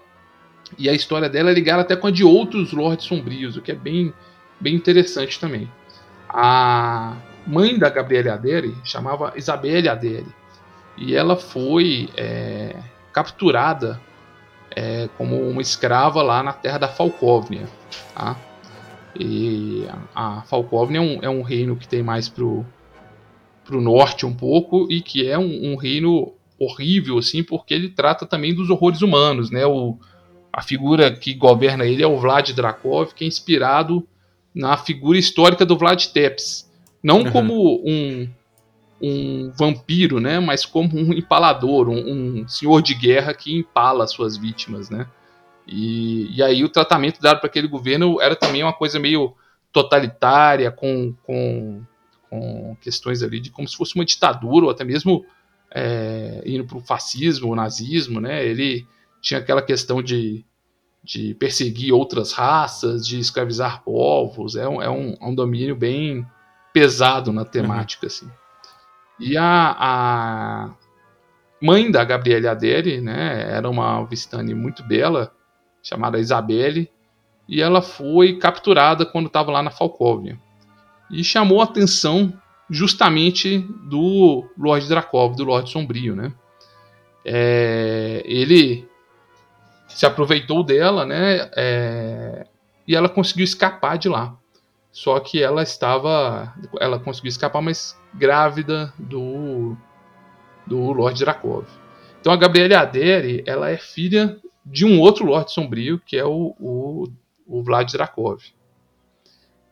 [0.78, 3.72] E a história dela é ligada até com a de outros Lords Sombrios, o que
[3.72, 4.14] é bem,
[4.60, 5.70] bem interessante também.
[6.30, 10.34] A mãe da Gabriele Adere chamava Isabelle Adere.
[10.98, 12.76] E ela foi é,
[13.12, 14.00] capturada
[14.76, 17.68] é, como uma escrava lá na terra da Falcóvnia.
[18.16, 18.38] Tá?
[19.20, 19.86] E
[20.16, 22.66] a Falcóvnia é um, é um reino que tem mais pro,
[23.66, 28.26] pro norte um pouco e que é um, um, reino horrível, assim, porque ele trata
[28.26, 29.66] também dos horrores humanos, né?
[29.66, 29.98] O,
[30.54, 34.08] a figura que governa ele é o Vlad Drakov, que é inspirado
[34.54, 36.70] na figura histórica do Vlad Tepes.
[37.02, 37.32] Não uhum.
[37.32, 38.30] como um,
[39.02, 40.40] um vampiro, né?
[40.40, 45.08] Mas como um empalador, um, um senhor de guerra que empala suas vítimas, né?
[45.68, 49.34] E, e aí o tratamento dado para aquele governo era também uma coisa meio
[49.72, 51.82] totalitária, com, com,
[52.30, 55.26] com questões ali de como se fosse uma ditadura, ou até mesmo
[55.74, 58.46] é, indo para o fascismo, o nazismo, né?
[58.46, 58.86] Ele
[59.22, 60.46] tinha aquela questão de,
[61.04, 66.26] de perseguir outras raças, de escravizar povos, é um, é um, é um domínio bem
[66.74, 68.08] pesado na temática, uhum.
[68.08, 68.32] assim.
[69.20, 70.76] E a, a
[71.62, 75.32] mãe da Gabriele Adere, né, era uma Vistani muito bela,
[75.84, 76.90] chamada Isabelle,
[77.48, 80.40] e ela foi capturada quando estava lá na Falcóvia.
[81.10, 82.34] E chamou a atenção
[82.72, 86.34] justamente do Lorde Drakov, do Lorde Sombrio, né?
[87.24, 88.90] É, ele
[89.90, 91.52] se aproveitou dela, né?
[91.56, 92.48] É,
[92.88, 94.36] e ela conseguiu escapar de lá.
[94.90, 96.54] Só que ela estava.
[96.80, 99.76] Ela conseguiu escapar, mas grávida do,
[100.66, 101.66] do Lord Drakov.
[102.20, 106.56] Então a Gabriele Adere, ela é filha de um outro Lorde Sombrio, que é o,
[106.60, 107.08] o,
[107.46, 108.42] o Vlad Drakov.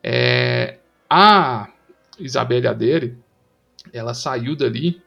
[0.04, 0.78] É,
[1.10, 1.70] a
[2.20, 3.18] Isabelle Adere,
[3.94, 5.02] ela saiu dali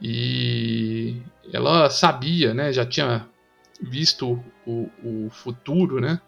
[0.00, 1.16] e
[1.52, 3.26] ela sabia, né, já tinha
[3.80, 6.20] visto o, o futuro, né,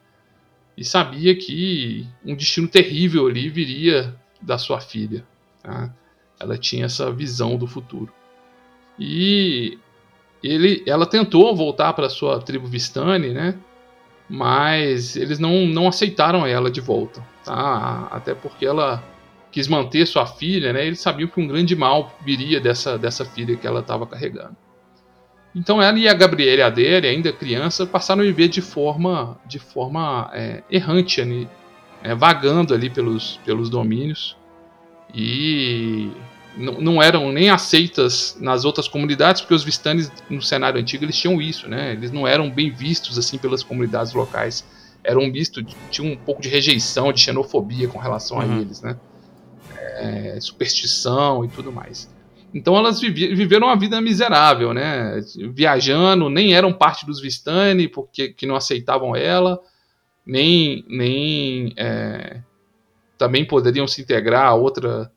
[0.76, 5.24] e sabia que um destino terrível ali viria da sua filha.
[5.62, 5.92] Tá?
[6.38, 8.12] Ela tinha essa visão do futuro.
[8.98, 9.78] E
[10.42, 13.58] ele, ela tentou voltar para sua tribo Vistani, né?
[14.28, 18.08] Mas eles não, não aceitaram ela de volta, tá?
[18.10, 19.02] Até porque ela
[19.50, 20.86] quis manter sua filha, né?
[20.86, 24.56] Eles sabiam que um grande mal viria dessa, dessa filha que ela estava carregando.
[25.54, 30.30] Então ela e a Gabriele Adere, ainda criança, passaram a viver de forma, de forma
[30.32, 31.48] é, errante, né?
[32.02, 34.36] é, vagando ali pelos, pelos domínios
[35.14, 36.10] e
[36.56, 41.40] não eram nem aceitas nas outras comunidades, porque os Vistanes no cenário antigo eles tinham
[41.40, 41.92] isso, né?
[41.92, 44.64] Eles não eram bem vistos assim pelas comunidades locais.
[45.02, 48.42] Eram vistos, tinha um pouco de rejeição, de xenofobia com relação uhum.
[48.42, 48.96] a eles, né?
[49.80, 52.12] É, superstição e tudo mais.
[52.52, 55.20] Então elas viveram uma vida miserável, né?
[55.52, 59.60] Viajando, nem eram parte dos Vistani, porque que não aceitavam ela,
[60.26, 62.40] nem, nem é,
[63.16, 65.10] também poderiam se integrar a outra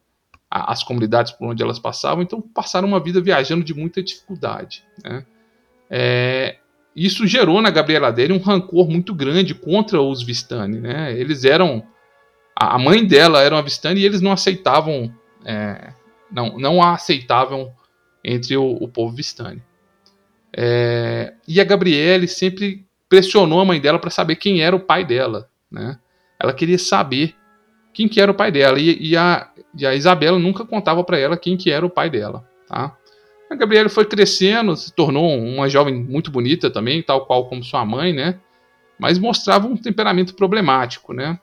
[0.49, 4.83] as comunidades por onde elas passavam, então passaram uma vida viajando de muita dificuldade.
[5.03, 5.25] Né?
[5.89, 6.57] É,
[6.95, 10.79] isso gerou na Gabriela Adele um rancor muito grande contra os Vistani.
[10.79, 11.17] Né?
[11.19, 11.83] Eles eram.
[12.55, 15.13] A mãe dela era uma Vistani e eles não aceitavam.
[15.45, 15.91] É,
[16.31, 17.73] não, não a aceitavam
[18.23, 19.61] entre o, o povo Vistani.
[20.55, 25.03] É, e a Gabriele sempre pressionou a mãe dela para saber quem era o pai
[25.03, 25.49] dela.
[25.71, 25.97] Né?
[26.39, 27.35] Ela queria saber
[27.93, 28.79] quem que era o pai dela.
[28.79, 32.09] E, e, a, e a Isabela nunca contava para ela quem que era o pai
[32.09, 32.47] dela.
[32.67, 32.95] Tá?
[33.49, 37.85] A Gabriela foi crescendo, se tornou uma jovem muito bonita também, tal qual como sua
[37.85, 38.39] mãe, né?
[38.97, 41.39] Mas mostrava um temperamento problemático, né?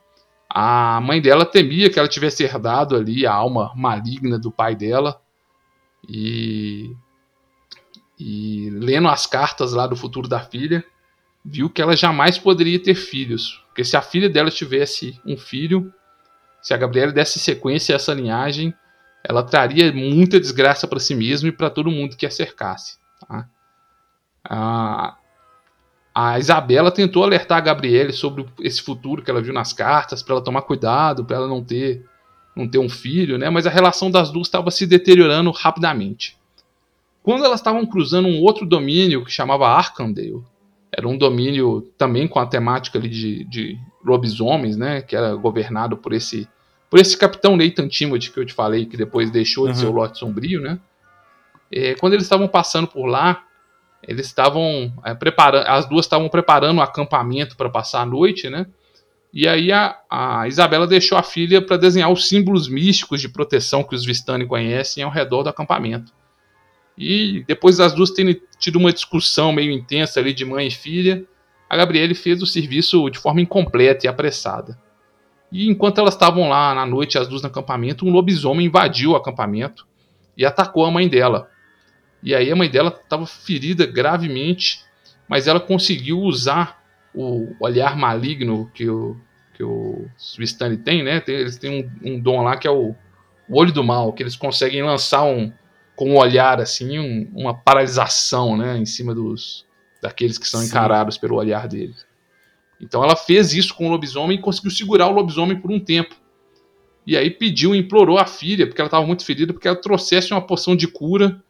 [0.53, 5.23] A mãe dela temia que ela tivesse herdado ali a alma maligna do pai dela.
[6.09, 6.93] E,
[8.19, 10.85] e lendo as cartas lá do futuro da filha,
[11.45, 13.63] viu que ela jamais poderia ter filhos.
[13.69, 15.95] Porque se a filha dela tivesse um filho,
[16.61, 18.75] se a Gabriela desse sequência a essa linhagem,
[19.23, 22.99] ela traria muita desgraça para si mesma e para todo mundo que a cercasse.
[23.21, 23.49] Tá?
[24.43, 25.17] A,
[26.22, 30.35] a Isabela tentou alertar a Gabriele sobre esse futuro que ela viu nas cartas, para
[30.35, 32.04] ela tomar cuidado, para ela não ter,
[32.54, 33.48] não ter um filho, né?
[33.48, 36.37] mas a relação das duas estava se deteriorando rapidamente.
[37.22, 40.42] Quando elas estavam cruzando um outro domínio que chamava Arkandale,
[40.92, 45.96] era um domínio também com a temática ali de, de lobisomens, né, que era governado
[45.96, 46.48] por esse
[46.90, 49.78] por esse capitão Nathan Timothy que eu te falei, que depois deixou de uhum.
[49.78, 50.80] ser o Lote Sombrio, né?
[51.70, 53.44] É, quando eles estavam passando por lá,
[54.07, 58.49] eles estavam é, preparando, as duas estavam preparando o um acampamento para passar a noite,
[58.49, 58.67] né?
[59.33, 63.85] E aí a, a Isabela deixou a filha para desenhar os símbolos místicos de proteção
[63.85, 66.13] que os Vistani conhecem ao redor do acampamento.
[66.99, 71.25] E depois das duas terem tido uma discussão meio intensa ali de mãe e filha,
[71.69, 74.77] a Gabriele fez o serviço de forma incompleta e apressada.
[75.53, 79.17] E enquanto elas estavam lá na noite, as duas no acampamento, um lobisomem invadiu o
[79.17, 79.87] acampamento
[80.37, 81.49] e atacou a mãe dela.
[82.22, 84.80] E aí a mãe dela estava ferida gravemente,
[85.28, 86.83] mas ela conseguiu usar
[87.14, 89.16] o olhar maligno que o,
[89.54, 91.22] que o Svistani tem, né?
[91.26, 92.94] Eles têm um, um, dom lá que é o,
[93.48, 95.52] o, olho do mal, que eles conseguem lançar um
[95.96, 99.66] com um olhar assim, um, uma paralisação, né, em cima dos
[100.00, 100.68] daqueles que são Sim.
[100.68, 102.06] encarados pelo olhar deles.
[102.80, 106.14] Então ela fez isso com o lobisomem e conseguiu segurar o lobisomem por um tempo.
[107.06, 110.40] E aí pediu, implorou a filha, porque ela estava muito ferida, porque ela trouxesse uma
[110.40, 111.42] poção de cura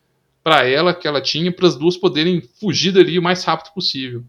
[0.42, 4.24] para ela que ela tinha, para as duas poderem fugir dali o mais rápido possível.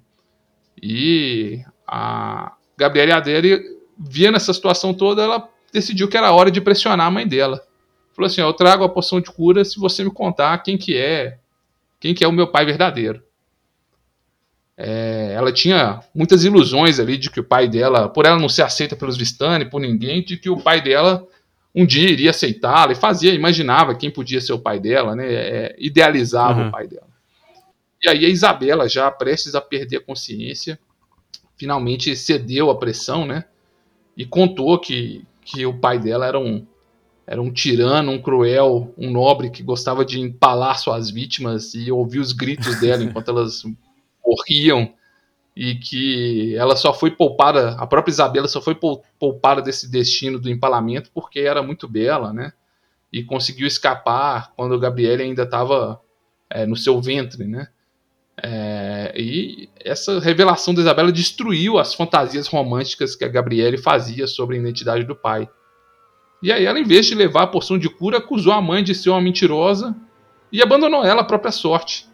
[0.82, 3.64] E a Gabriela Adere,
[3.98, 7.62] vendo essa situação toda, ela decidiu que era hora de pressionar a mãe dela.
[8.14, 11.38] Falou assim: "Eu trago a poção de cura se você me contar quem que é,
[12.00, 13.24] quem que é o meu pai verdadeiro".
[14.76, 18.64] É, ela tinha muitas ilusões ali de que o pai dela, por ela não ser
[18.64, 21.28] aceita pelos Vistani, por ninguém, de que o pai dela
[21.74, 25.34] um dia iria aceitá-la e fazia, imaginava quem podia ser o pai dela, né?
[25.34, 26.68] É, idealizava uhum.
[26.68, 27.08] o pai dela.
[28.04, 30.80] E aí a Isabela, já prestes a perder a consciência,
[31.56, 33.46] finalmente cedeu à pressão, né?
[34.18, 36.66] E contou que, que o pai dela era um,
[37.26, 42.20] era um tirano, um cruel, um nobre que gostava de empalar suas vítimas e ouvir
[42.20, 43.64] os gritos dela enquanto elas
[44.26, 44.94] morriam
[45.56, 48.76] e que ela só foi poupada, a própria Isabela só foi
[49.20, 52.54] poupada desse destino do empalamento porque era muito bela, né?
[53.12, 56.00] E conseguiu escapar quando Gabriele ainda estava
[56.50, 57.68] é, no seu ventre, né?
[58.42, 64.56] É, e essa revelação da Isabela destruiu as fantasias românticas que a Gabriele fazia sobre
[64.56, 65.50] a identidade do pai.
[66.42, 68.96] E aí ela, em vez de levar a porção de cura, acusou a mãe de
[68.96, 69.96] ser uma mentirosa
[70.50, 72.10] e abandonou ela à própria sorte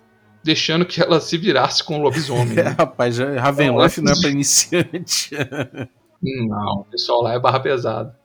[0.48, 2.56] deixando que ela se virasse com o lobisomem.
[2.56, 2.62] Né?
[2.62, 5.32] É, rapaz, Ravenloft não é para iniciante.
[6.24, 8.18] não, o pessoal lá é barra pesada.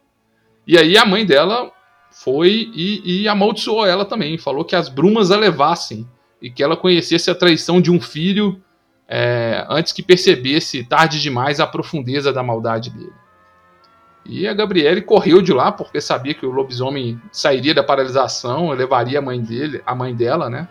[0.65, 1.73] E aí a mãe dela
[2.13, 4.39] foi e, e amaldiçoou ela também.
[4.39, 6.09] Falou que as brumas a levassem
[6.41, 8.63] e que ela conhecesse a traição de um filho
[9.09, 13.13] é, antes que percebesse tarde demais a profundeza da maldade dele.
[14.25, 19.19] E a Gabriele correu de lá porque sabia que o lobisomem sairia da paralisação, levaria
[19.19, 20.69] a mãe dele, a mãe dela, né?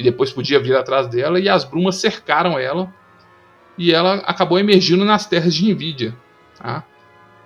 [0.00, 2.90] E depois podia vir atrás dela, e as brumas cercaram ela,
[3.76, 6.16] e ela acabou emergindo nas terras de Nvidia.
[6.58, 6.82] Tá?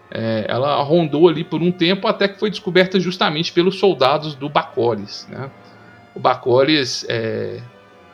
[0.09, 4.49] É, ela rondou ali por um tempo até que foi descoberta justamente pelos soldados do
[4.49, 5.27] Bacores.
[5.29, 5.51] Né?
[6.14, 7.61] O Bacores, é,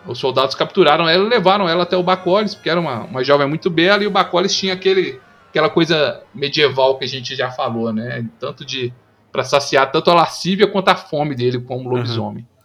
[0.06, 3.46] os soldados capturaram ela e levaram ela até o Bacores, porque era uma, uma jovem
[3.46, 7.92] muito bela, e o Bacores tinha aquele, aquela coisa medieval que a gente já falou,
[7.92, 8.26] né?
[8.38, 8.90] tanto de
[9.30, 12.42] para saciar tanto a lascívia quanto a fome dele como lobisomem.
[12.42, 12.59] Uhum.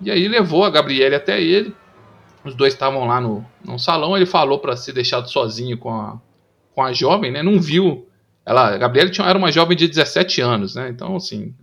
[0.00, 1.74] E aí levou a Gabriele até ele.
[2.44, 4.16] Os dois estavam lá no, no salão.
[4.16, 6.20] Ele falou para ser deixado sozinho com a,
[6.74, 7.42] com a jovem, né?
[7.42, 8.08] Não viu.
[8.44, 10.88] Ela, a Gabriele tinha, era uma jovem de 17 anos, né?
[10.88, 11.54] Então, assim,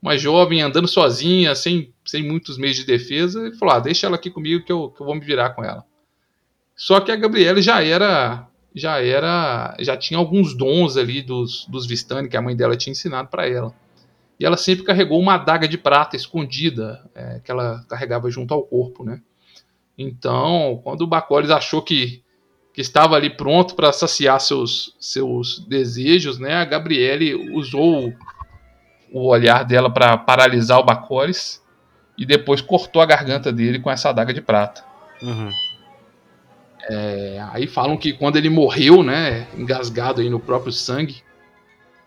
[0.00, 3.46] uma jovem andando sozinha, sem, sem muitos meios de defesa.
[3.46, 5.64] Ele falou: ah, deixa ela aqui comigo que eu, que eu vou me virar com
[5.64, 5.84] ela.
[6.74, 8.48] Só que a Gabriele já era.
[8.74, 9.76] Já era.
[9.80, 13.48] Já tinha alguns dons ali dos, dos Vistani que a mãe dela tinha ensinado para
[13.48, 13.74] ela.
[14.38, 18.62] E ela sempre carregou uma adaga de prata escondida, é, que ela carregava junto ao
[18.62, 19.20] corpo, né?
[19.96, 22.22] Então, quando o Bacoles achou que,
[22.72, 26.54] que estava ali pronto para saciar seus, seus desejos, né?
[26.54, 28.12] A Gabriele usou
[29.10, 31.64] o olhar dela para paralisar o Bacoris
[32.18, 34.84] e depois cortou a garganta dele com essa adaga de prata.
[35.22, 35.50] Uhum.
[36.88, 41.22] É, aí falam que quando ele morreu, né, engasgado aí no próprio sangue,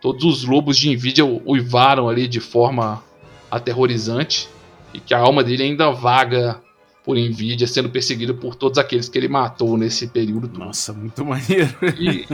[0.02, 3.04] todos os lobos de Nvidia uivaram ali de forma
[3.50, 4.48] aterrorizante
[4.94, 6.62] e que a alma dele ainda vaga
[7.04, 10.58] por Nvidia, sendo perseguido por todos aqueles que ele matou nesse período.
[10.58, 11.76] Nossa, muito maneiro.
[11.98, 12.28] E...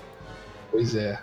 [0.70, 1.20] pois é.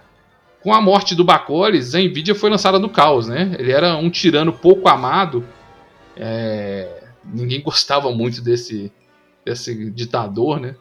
[0.61, 3.55] Com a morte do Bacoles, a Nvidia foi lançada no caos, né?
[3.57, 5.43] Ele era um tirano pouco amado.
[6.15, 7.03] É...
[7.23, 8.91] Ninguém gostava muito desse,
[9.45, 10.75] desse ditador, né?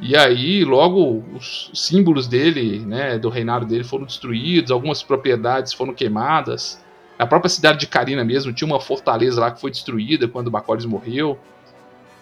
[0.00, 5.92] E aí, logo, os símbolos dele, né, do reinado dele foram destruídos, algumas propriedades foram
[5.92, 6.82] queimadas.
[7.18, 10.86] A própria cidade de Carina mesmo tinha uma fortaleza lá que foi destruída quando Bacolis
[10.86, 11.38] morreu.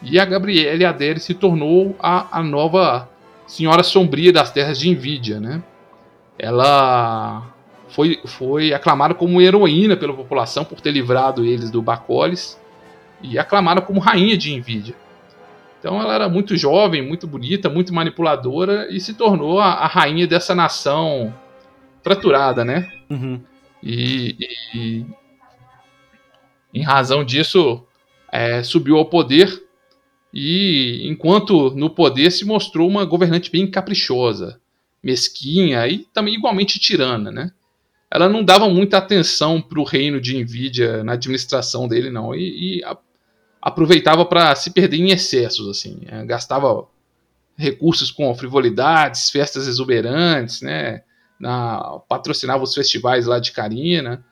[0.02, 3.08] E a Gabriele Adere se tornou a, a nova
[3.46, 5.62] Senhora Sombria das Terras de Envidia, né?
[6.36, 7.46] Ela
[7.88, 12.60] foi, foi aclamada como heroína pela população por ter livrado eles do Bacolis
[13.22, 14.94] e aclamada como rainha de Envidia.
[15.78, 20.26] Então ela era muito jovem, muito bonita, muito manipuladora e se tornou a, a rainha
[20.26, 21.32] dessa nação
[22.02, 22.92] fraturada, né?
[23.08, 23.40] Uhum.
[23.82, 24.36] E,
[24.74, 25.06] e,
[26.74, 27.84] em razão disso
[28.32, 29.62] é, subiu ao poder
[30.34, 34.60] e enquanto no poder se mostrou uma governante bem caprichosa,
[35.02, 37.52] mesquinha e também igualmente tirana, né?
[38.10, 42.78] Ela não dava muita atenção para o reino de Nvidia na administração dele não e,
[42.78, 42.96] e a,
[43.60, 46.86] aproveitava para se perder em excessos assim, é, gastava
[47.56, 51.02] recursos com frivolidades, festas exuberantes, né?
[51.38, 54.24] na, patrocinava os festivais lá de Karina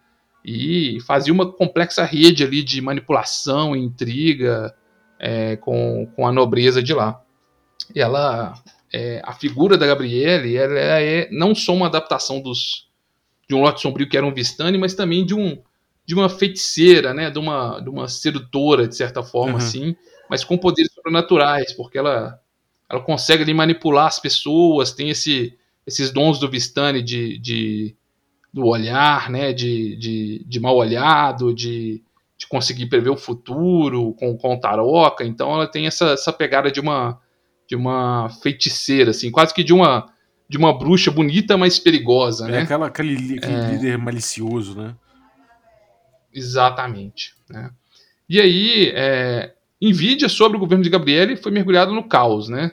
[0.44, 4.74] e fazia uma complexa rede ali de manipulação e intriga
[5.18, 7.20] é, com, com a nobreza de lá.
[7.94, 8.54] E ela,
[8.92, 12.88] é, a figura da Gabriele, ela é não só uma adaptação dos,
[13.48, 15.58] de um lote sombrio que era um Vistani, mas também de um
[16.06, 19.58] de uma feiticeira, né, de uma, de uma sedutora de certa forma uhum.
[19.58, 19.96] assim,
[20.30, 22.40] mas com poderes sobrenaturais, porque ela
[22.88, 27.96] ela consegue ali manipular as pessoas, tem esse esses dons do Vistani de, de
[28.52, 32.02] do olhar, né, de, de, de mal olhado, de,
[32.38, 35.24] de conseguir prever o futuro com, com Taroca.
[35.24, 37.20] Então ela tem essa, essa pegada de uma
[37.68, 40.08] de uma feiticeira, assim, quase que de uma
[40.48, 42.60] de uma bruxa bonita, mas perigosa, é né?
[42.60, 43.70] Aquela, aquele, aquele é...
[43.72, 44.94] líder malicioso, né?
[46.36, 47.34] Exatamente.
[47.48, 47.70] Né?
[48.28, 49.54] E aí, é,
[50.28, 52.72] sobre o governo de Gabriele foi mergulhado no caos, né?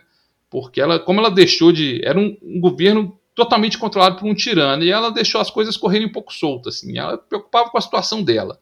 [0.53, 4.83] porque ela, como ela deixou de, era um, um, governo totalmente controlado por um tirano
[4.83, 6.95] e ela deixou as coisas correrem um pouco soltas, assim.
[6.95, 8.59] Ela preocupava com a situação dela.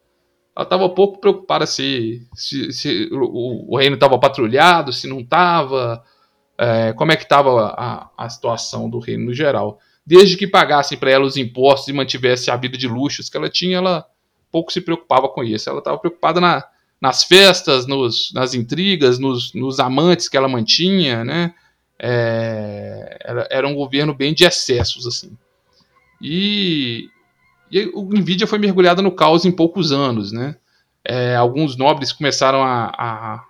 [0.55, 6.01] Ela estava pouco preocupada se, se, se o, o, reino estava patrulhado, se não estava,
[6.57, 9.77] é, como é que estava a, a situação do reino no geral.
[10.05, 13.49] Desde que pagassem para ela os impostos e mantivesse a vida de luxos que ela
[13.49, 14.05] tinha, ela
[14.51, 15.69] pouco se preocupava com isso.
[15.69, 16.63] Ela estava preocupada na,
[16.99, 21.53] nas festas, nos, nas intrigas, nos, nos amantes que ela mantinha, né?
[21.97, 25.37] É, era, era, um governo bem de excessos, assim.
[26.21, 27.09] E,
[27.71, 30.55] e o Nvidia foi mergulhado no caos em poucos anos, né?
[31.03, 33.43] É, alguns nobres começaram a, a,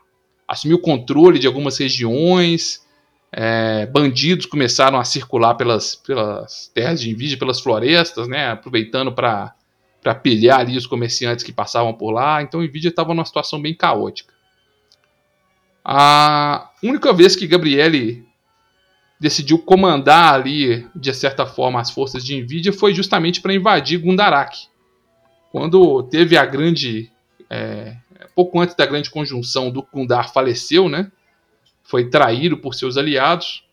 [0.48, 2.86] assumir o controle de algumas regiões,
[3.32, 8.52] é, bandidos começaram a circular pelas, pelas terras de Nvidia, pelas florestas, né?
[8.52, 9.54] Aproveitando para
[10.02, 12.42] para pilhar ali os comerciantes que passavam por lá.
[12.42, 14.34] Então, Nvidia estava numa situação bem caótica.
[15.84, 18.26] A única vez que Gabriele
[19.20, 24.68] decidiu comandar ali, de certa forma, as forças de Nvidia foi justamente para invadir Gundarak.
[25.52, 27.12] Quando teve a grande.
[27.50, 27.98] É,
[28.34, 31.12] pouco antes da grande conjunção do Gundar faleceu, né?
[31.84, 33.64] Foi traído por seus aliados.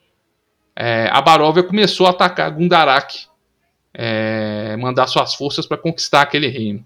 [0.74, 3.26] É, a Baróvia começou a atacar Gundarak,
[3.92, 6.84] é, mandar suas forças para conquistar aquele reino.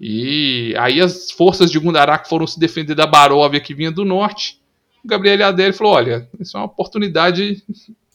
[0.00, 4.60] E aí as forças de Gundarak foram se defender da Baróvia que vinha do norte
[5.04, 7.62] o Gabriel Adele falou: olha, isso é uma oportunidade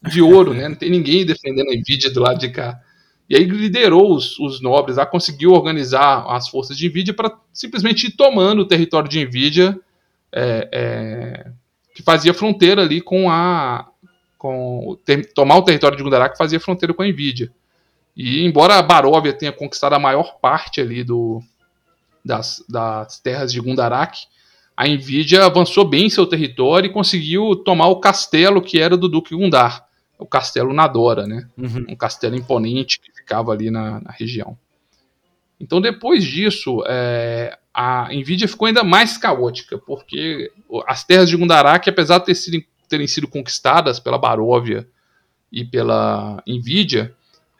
[0.04, 0.70] de ouro, né?
[0.70, 2.80] Não tem ninguém defendendo a Nvidia do lado de cá.
[3.28, 8.08] E aí liderou os, os nobres lá, conseguiu organizar as forças de Nvidia para simplesmente
[8.08, 9.80] ir tomando o território de Nvidia,
[10.32, 11.52] é, é,
[11.96, 13.90] que fazia fronteira ali com a.
[14.38, 17.52] Com, ter, tomar o território de Gundarak fazia fronteira com a Nvidia.
[18.16, 21.42] E embora a Baróvia tenha conquistado a maior parte ali do,
[22.24, 24.20] das, das terras de Gundarak,
[24.76, 29.08] a Nvidia avançou bem em seu território e conseguiu tomar o castelo que era do
[29.08, 29.88] Duque Gundar,
[30.18, 31.48] o castelo Nadora, né?
[31.58, 31.86] Uhum.
[31.90, 34.58] Um castelo imponente que ficava ali na, na região.
[35.60, 40.52] Então, depois disso, é, a Nvidia ficou ainda mais caótica, porque
[40.86, 44.88] as terras de Gundarak, apesar de ter sido, terem sido conquistadas pela Baróvia
[45.50, 47.16] e pela Nvidia,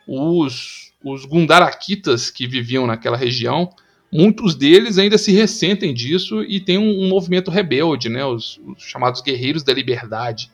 [0.08, 3.70] os, os Gundarakitas que viviam naquela região,
[4.12, 8.84] muitos deles ainda se ressentem disso e tem um, um movimento rebelde, né, os, os,
[8.84, 10.52] chamados Guerreiros da Liberdade,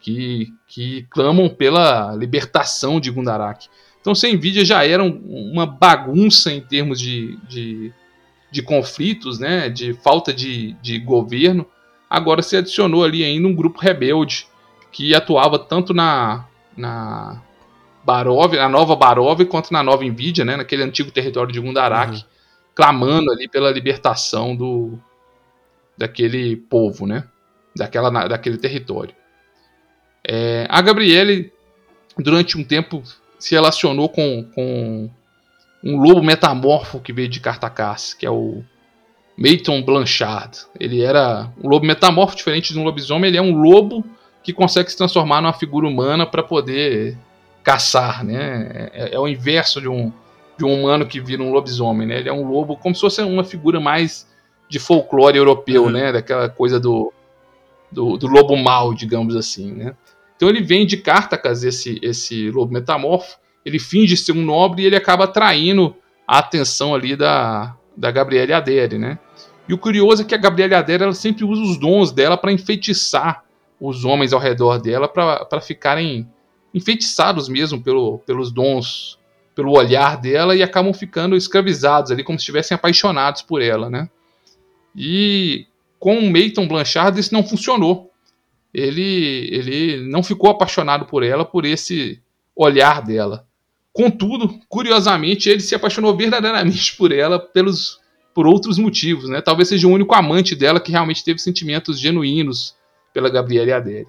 [0.00, 3.68] que, que clamam pela libertação de Gundarak.
[4.00, 7.92] Então, se a Nvidia já era uma bagunça em termos de, de,
[8.50, 11.66] de conflitos, né, de falta de, de governo,
[12.08, 14.46] agora se adicionou ali ainda um grupo rebelde
[14.92, 17.42] que atuava tanto na, na
[18.04, 22.22] Baróvia, na nova Baróvia, quanto na nova Nvidia, né, naquele antigo território de Gundarak, uhum.
[22.74, 24.98] clamando ali pela libertação do
[25.96, 27.24] daquele povo, né,
[27.74, 29.14] daquela, daquele território.
[30.26, 31.52] É, a Gabriele,
[32.18, 33.02] durante um tempo,
[33.38, 35.10] se relacionou com, com
[35.82, 38.62] um lobo metamorfo que veio de Cartacás, que é o
[39.36, 40.60] Mayton Blanchard.
[40.78, 44.04] Ele era um lobo metamorfo, diferente de um lobisomem, ele é um lobo
[44.42, 47.16] que consegue se transformar numa figura humana para poder
[47.64, 48.90] caçar, né?
[48.92, 50.12] É, é, o inverso de um,
[50.56, 52.18] de um humano que vira um lobisomem, né?
[52.18, 54.28] Ele é um lobo como se fosse uma figura mais
[54.68, 55.90] de folclore europeu, uhum.
[55.90, 56.12] né?
[56.12, 57.12] Daquela coisa do,
[57.90, 59.96] do, do lobo mau, digamos assim, né?
[60.36, 64.86] Então ele vem de Cartacas, esse, esse lobo metamorfo, ele finge ser um nobre e
[64.86, 65.96] ele acaba atraindo
[66.28, 69.18] a atenção ali da, da Gabriele Adere, né?
[69.66, 72.52] E o curioso é que a Gabriele Adere ela sempre usa os dons dela para
[72.52, 73.42] enfeitiçar
[73.80, 76.28] os homens ao redor dela para ficarem
[76.74, 79.18] enfeitiçados mesmo pelo, pelos dons,
[79.54, 84.10] pelo olhar dela e acabam ficando escravizados ali como se estivessem apaixonados por ela, né?
[84.94, 85.66] E
[85.98, 88.10] com o Mayton Blanchard isso não funcionou
[88.74, 92.20] ele, ele não ficou apaixonado por ela por esse
[92.56, 93.46] olhar dela.
[93.92, 98.00] Contudo, curiosamente, ele se apaixonou verdadeiramente por ela pelos,
[98.34, 99.28] por outros motivos.
[99.28, 99.40] Né?
[99.40, 102.74] Talvez seja o único amante dela que realmente teve sentimentos genuínos
[103.12, 104.08] pela Gabriela Adele.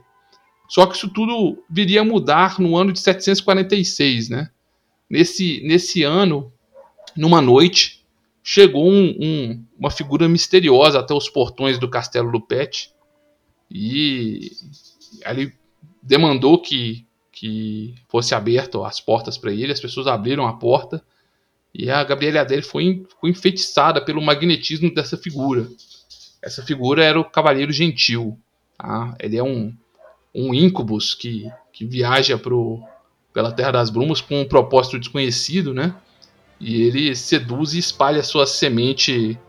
[0.68, 4.30] Só que isso tudo viria a mudar no ano de 746.
[4.30, 4.49] Né?
[5.09, 6.51] Nesse, nesse ano,
[7.16, 8.03] numa noite,
[8.43, 12.91] chegou um, um, uma figura misteriosa até os portões do castelo Lupete
[13.70, 14.51] e
[15.26, 15.53] ele
[16.01, 21.03] demandou que, que fosse aberto as portas para ele, as pessoas abriram a porta
[21.74, 25.68] e a Gabriela Adele foi, foi enfeitiçada pelo magnetismo dessa figura.
[26.41, 28.39] Essa figura era o Cavaleiro Gentil.
[28.78, 29.16] Tá?
[29.20, 29.76] Ele é um,
[30.36, 32.84] um incubus que, que viaja pro,
[33.34, 35.96] pela Terra das Brumas com um propósito desconhecido, né?
[36.60, 39.40] E ele seduz e espalha sua semente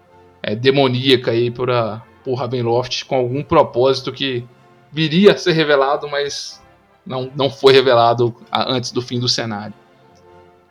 [0.43, 4.45] é, demoníaca aí para por Ravenloft com algum propósito que
[4.91, 6.61] viria a ser revelado, mas
[7.07, 9.75] não, não foi revelado antes do fim do cenário.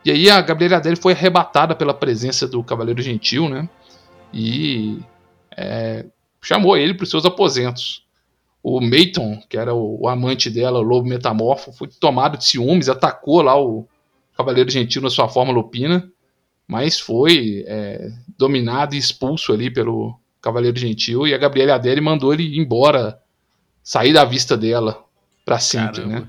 [0.04, 3.68] E aí a Gabriela dele foi arrebatada pela presença do Cavaleiro Gentil, né?
[4.32, 5.00] E
[5.56, 6.04] é,
[6.42, 8.05] chamou ele para os seus aposentos.
[8.68, 12.88] O Mayton, que era o, o, amante dela, o lobo metamorfo, foi tomado de ciúmes,
[12.88, 13.86] atacou lá o
[14.36, 16.10] Cavaleiro Gentil na sua forma lupina,
[16.66, 22.32] mas foi é, dominado e expulso ali pelo, Cavaleiro Gentil, e a Gabriela Adele mandou
[22.32, 23.20] ele embora,
[23.82, 25.04] sair da vista dela
[25.44, 26.20] para sempre, Caramba.
[26.20, 26.28] né?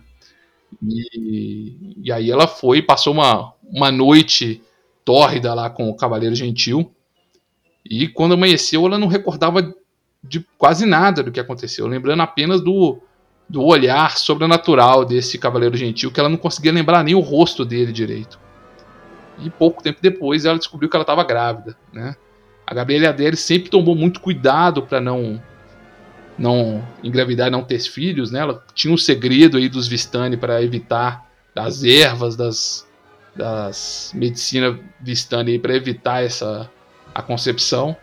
[0.83, 4.61] E, e, aí ela foi, passou uma, uma noite
[5.05, 6.91] tórrida lá com o Cavaleiro Gentil,
[7.85, 9.73] e quando amanheceu ela não recordava
[10.23, 12.99] de quase nada do que aconteceu, lembrando apenas do,
[13.47, 17.91] do olhar sobrenatural desse Cavaleiro Gentil, que ela não conseguia lembrar nem o rosto dele
[17.91, 18.39] direito.
[19.39, 22.15] E pouco tempo depois ela descobriu que ela estava grávida, né?
[22.65, 25.41] A Gabriela Adele sempre tomou muito cuidado para não
[26.37, 28.39] não engravidar, não ter filhos, né?
[28.39, 32.87] Ela tinha um segredo aí dos Vistani para evitar das ervas, das
[33.35, 36.69] das medicina Vistani para evitar essa
[37.13, 37.95] a concepção.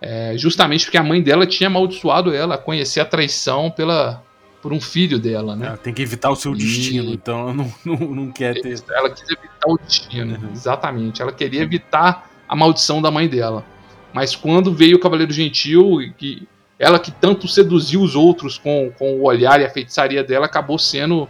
[0.00, 4.22] É, justamente porque a mãe dela tinha amaldiçoado ela a conhecer a traição pela
[4.62, 5.68] por um filho dela, né?
[5.68, 6.58] Ela tem que evitar o seu e...
[6.58, 8.82] destino, então não, não, não quer ter.
[8.90, 10.52] Ela quis evitar o destino, uhum.
[10.52, 11.22] exatamente.
[11.22, 13.64] Ela queria evitar a maldição da mãe dela.
[14.12, 19.14] Mas quando veio o Cavaleiro Gentil, que ela que tanto seduziu os outros com, com
[19.14, 21.28] o olhar e a feitiçaria dela, acabou sendo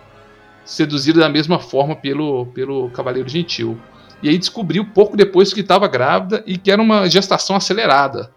[0.65, 3.79] seduzida da mesma forma pelo, pelo Cavaleiro Gentil.
[4.23, 8.31] E aí descobriu pouco depois que estava grávida e que era uma gestação acelerada.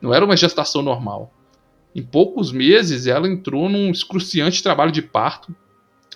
[0.00, 1.32] Não era uma gestação normal.
[1.94, 5.54] Em poucos meses, ela entrou num excruciante trabalho de parto.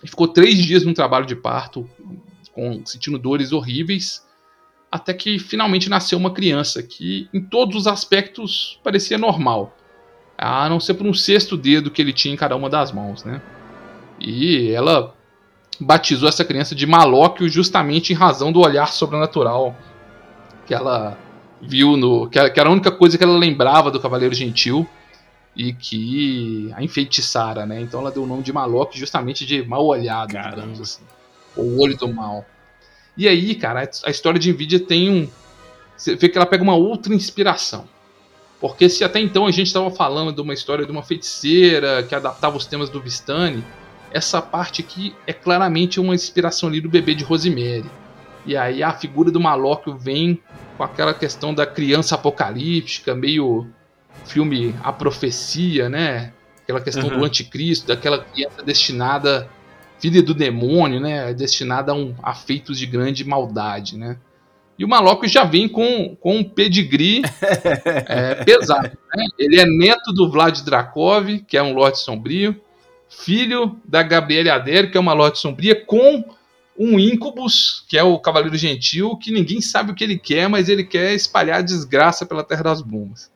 [0.03, 1.89] E ficou três dias num trabalho de parto,
[2.53, 4.23] com, sentindo dores horríveis
[4.93, 9.75] até que finalmente nasceu uma criança que, em todos os aspectos, parecia normal,
[10.37, 13.25] a não ser por um sexto dedo que ele tinha em cada uma das mãos,
[13.25, 13.41] né?
[14.21, 15.15] E ela
[15.81, 19.75] batizou essa criança de Malóquio justamente em razão do olhar sobrenatural
[20.67, 21.17] que ela
[21.63, 22.29] viu no.
[22.29, 24.87] que era a única coisa que ela lembrava do Cavaleiro Gentil.
[25.55, 27.81] e que a enfeitiçara, né?
[27.81, 30.57] Então ela deu o nome de Malok justamente de mal olhado, Caramba.
[30.57, 31.03] digamos assim.
[31.57, 32.45] O olho do mal.
[33.17, 35.29] E aí, cara, a história de Nvidia tem um.
[35.97, 37.87] Você vê que ela pega uma outra inspiração.
[38.59, 42.15] Porque se até então a gente estava falando de uma história de uma feiticeira que
[42.15, 43.63] adaptava os temas do Vistani,
[44.11, 47.91] essa parte aqui é claramente uma inspiração ali do bebê de Rosemary.
[48.47, 50.41] E aí a figura do Malóquio vem
[50.83, 53.69] com aquela questão da criança apocalíptica, meio
[54.25, 56.33] filme A Profecia, né?
[56.65, 57.19] Aquela questão Uhum.
[57.21, 59.49] do anticristo, daquela criança destinada,
[60.01, 61.33] filha do demônio, né?
[61.33, 64.17] Destinada a, um, a feitos de grande maldade, né?
[64.77, 67.23] E o Malóquio já vem com, com um pedigree
[68.09, 68.91] é, pesado.
[69.15, 69.27] Né?
[69.39, 72.61] Ele é neto do Vlad Drakov, que é um Lorde Sombrio,
[73.09, 76.25] filho da Gabriele Adere, que é uma Lorde Sombria, com
[76.79, 80.69] um Incubus, que é o Cavaleiro Gentil, que ninguém sabe o que ele quer, mas
[80.69, 83.31] ele quer espalhar desgraça pela Terra das Brumas.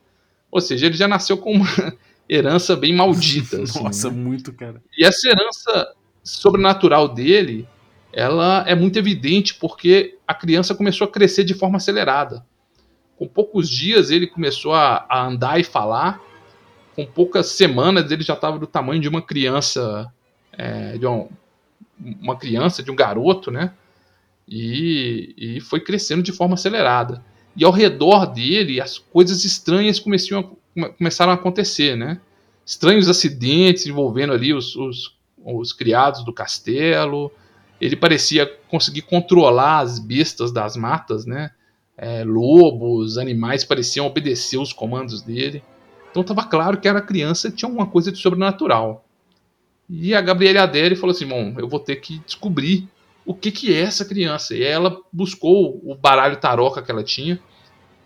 [0.51, 1.67] Ou seja, ele já nasceu com uma
[2.29, 3.61] herança bem maldita.
[3.63, 4.17] assim, Nossa, né?
[4.17, 4.83] muito, cara.
[4.97, 7.69] E essa herança sobrenatural dele,
[8.13, 12.45] ela é muito evidente porque a criança começou a crescer de forma acelerada.
[13.17, 16.21] Com poucos dias ele começou a, a andar e falar.
[16.95, 20.11] Com poucas semanas ele já estava do tamanho de uma criança,
[20.53, 21.29] é, de um-
[21.99, 23.73] uma criança, de um garoto, né?
[24.49, 27.25] E, e foi crescendo de forma acelerada.
[27.57, 32.21] E ao redor dele as coisas estranhas começaram a, come- começaram a acontecer, né?
[32.65, 37.33] Estranhos acidentes envolvendo ali os, os, os criados do castelo.
[37.81, 41.51] Ele parecia conseguir controlar as bestas das matas, né?
[41.97, 45.63] É, lobos, animais pareciam obedecer os comandos dele.
[46.11, 49.06] Então estava claro que era criança tinha alguma coisa de sobrenatural.
[49.89, 52.89] E a Gabriela Adere falou assim: Bom, eu vou ter que descobrir
[53.25, 54.55] o que, que é essa criança.
[54.55, 57.39] E ela buscou o baralho taroca que ela tinha.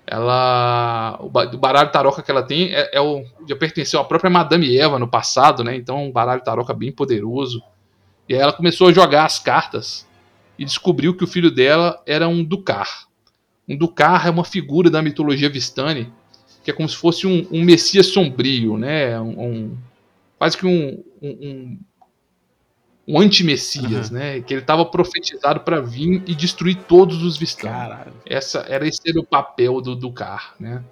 [0.06, 1.16] Ela.
[1.20, 3.24] O ba- o baralho taroca que ela tem é, é o.
[3.48, 5.76] Já pertenceu à própria Madame Eva no passado, né?
[5.76, 7.62] Então, um baralho taroca bem poderoso.
[8.28, 10.06] E aí ela começou a jogar as cartas
[10.58, 13.06] e descobriu que o filho dela era um Ducar.
[13.68, 16.12] Um Ducar é uma figura da mitologia Vistani,
[16.64, 19.18] que é como se fosse um, um Messias sombrio, né?
[19.20, 19.76] Um-
[20.40, 21.78] quase que um, um, um,
[23.06, 24.40] um anti-Messias, né?
[24.40, 28.10] Que ele estava profetizado para vir e destruir todos os Vistani.
[28.24, 30.82] Essa era esse era o papel do Ducar, né?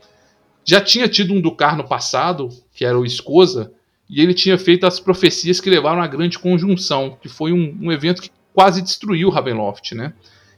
[0.66, 3.72] Já tinha tido um Ducar no passado, que era o Escosa,
[4.06, 7.90] e ele tinha feito as profecias que levaram à grande conjunção, que foi um, um
[7.90, 10.12] evento que quase destruiu Ravenloft, né?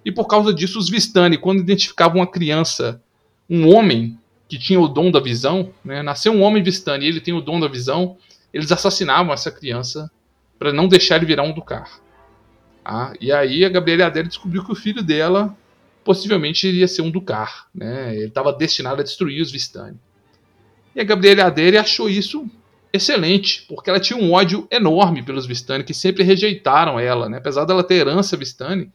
[0.04, 3.00] E por causa disso, os Vistani, quando identificavam uma criança,
[3.48, 4.18] um homem
[4.48, 6.02] que tinha o dom da visão, né?
[6.02, 8.16] Nasceu um homem Vistani e ele tem o dom da visão,
[8.52, 10.10] eles assassinavam essa criança
[10.58, 12.00] para não deixar ele virar um Ducar.
[12.84, 15.56] Ah, e aí a Gabriela Adele descobriu que o filho dela
[16.04, 18.14] possivelmente iria ser um Ducar, né?
[18.16, 19.98] Ele estava destinado a destruir os Vistani.
[20.94, 22.46] E a Gabriela Adere achou isso
[22.92, 27.38] excelente, porque ela tinha um ódio enorme pelos Vistani, que sempre rejeitaram ela, né?
[27.38, 28.90] Apesar dela ter herança Vistani,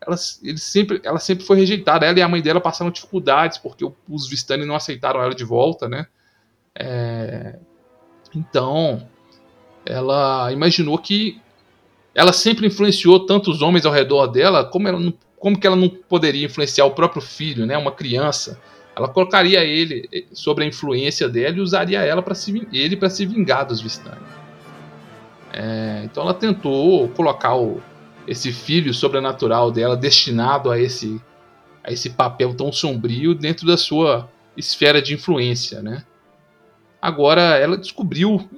[0.00, 2.06] ela, sempre, ela sempre foi rejeitada.
[2.06, 5.88] Ela e a mãe dela passaram dificuldades, porque os Vistani não aceitaram ela de volta,
[5.88, 6.06] né?
[6.74, 7.58] É,
[8.34, 9.06] Então,
[9.84, 11.40] ela imaginou que
[12.14, 15.88] ela sempre influenciou tantos homens ao redor dela, como, ela não, como que ela não
[15.88, 18.60] poderia influenciar o próprio filho, né, uma criança?
[18.94, 23.08] Ela colocaria ele eh, sobre a influência dela e usaria ela para se, ele para
[23.08, 24.20] se vingar dos Vistani.
[25.52, 27.80] É, então ela tentou colocar o,
[28.26, 31.20] esse filho sobrenatural dela destinado a esse,
[31.82, 36.04] a esse papel tão sombrio dentro da sua esfera de influência, né?
[37.02, 38.48] Agora ela descobriu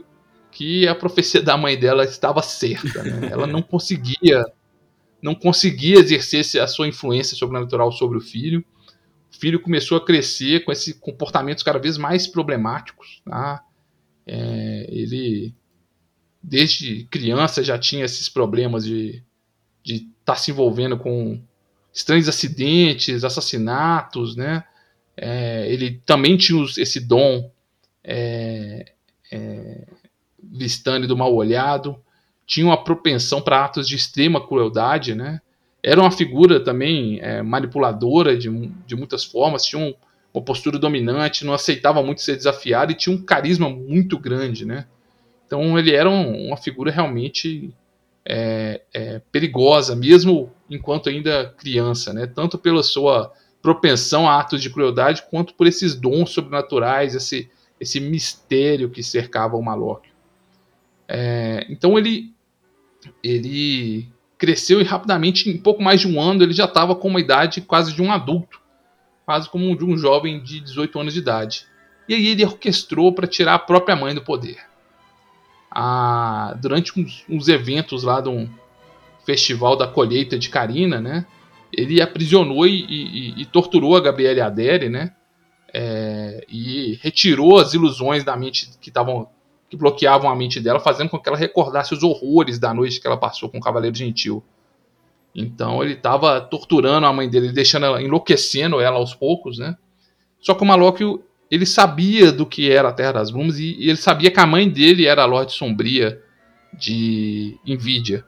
[0.51, 3.03] que a profecia da mãe dela estava certa.
[3.03, 3.30] Né?
[3.32, 4.45] Ela não conseguia,
[5.20, 8.64] não conseguia exercer a sua influência sobrenatural sobre o filho.
[9.32, 13.20] O filho começou a crescer com esses comportamentos cada vez mais problemáticos.
[13.24, 13.64] Tá?
[14.24, 15.53] É, ele,
[16.40, 19.24] desde criança, já tinha esses problemas de
[19.84, 21.38] de estar se envolvendo com
[21.92, 24.64] estranhos acidentes, assassinatos, né?
[25.16, 27.53] É, ele também tinha esse dom
[28.05, 28.92] é,
[29.32, 29.84] é,
[31.07, 31.98] do mal olhado,
[32.46, 35.40] tinha uma propensão para atos de extrema crueldade, né?
[35.82, 38.48] Era uma figura também é, manipuladora de,
[38.86, 39.94] de muitas formas, tinha um-
[40.32, 44.86] uma postura dominante, não aceitava muito ser desafiado e tinha um carisma muito grande, né?
[45.46, 47.72] Então ele era um- uma figura realmente
[48.26, 52.26] é, é, perigosa, mesmo enquanto ainda criança, né?
[52.26, 53.32] Tanto pela sua
[53.62, 57.50] propensão a atos de crueldade, quanto por esses dons sobrenaturais, esse,
[57.81, 60.12] esse mistério que cercava o Malóquio.
[61.09, 62.33] É, então ele,
[63.22, 64.09] ele
[64.39, 67.61] cresceu e rapidamente, em pouco mais de um ano, ele já estava com uma idade
[67.61, 68.61] quase de um adulto,
[69.25, 71.66] quase como de um jovem de 18 anos de idade.
[72.09, 74.59] e aí ele orquestrou para tirar a própria mãe do poder.
[76.61, 78.49] Durante uns, uns, eventos lá de um
[79.25, 81.27] festival da colheita de Karina, né?
[81.72, 85.12] Ele aprisionou e, e, e torturou a Gabriele Adere, né?
[85.77, 89.29] É, e retirou as ilusões da mente que estavam
[89.68, 93.07] que bloqueavam a mente dela, fazendo com que ela recordasse os horrores da noite que
[93.07, 94.43] ela passou com o Cavaleiro Gentil.
[95.35, 99.77] Então ele estava torturando a mãe dele, deixando ela, enlouquecendo ela aos poucos, né?
[100.41, 103.89] Só que o Malóquio, ele sabia do que era a Terra das Brumas e, e
[103.89, 106.22] ele sabia que a mãe dele era a Lorde Sombria
[106.72, 108.25] de Invídia.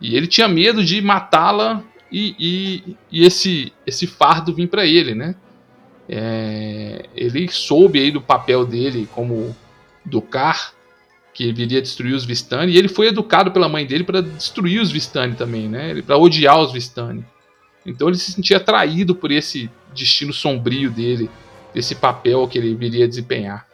[0.00, 5.14] E ele tinha medo de matá-la e, e, e, esse, esse fardo vir para ele,
[5.14, 5.34] né?
[6.08, 9.54] É, ele soube aí do papel dele como
[10.04, 10.72] Ducar,
[11.34, 14.90] que viria destruir os Vistani, e ele foi educado pela mãe dele para destruir os
[14.90, 16.00] Vistani também, né?
[16.02, 17.24] Para odiar os Vistani.
[17.86, 21.30] Então ele se sentia atraído por esse destino sombrio dele,
[21.72, 23.66] desse papel que ele viria desempenhar.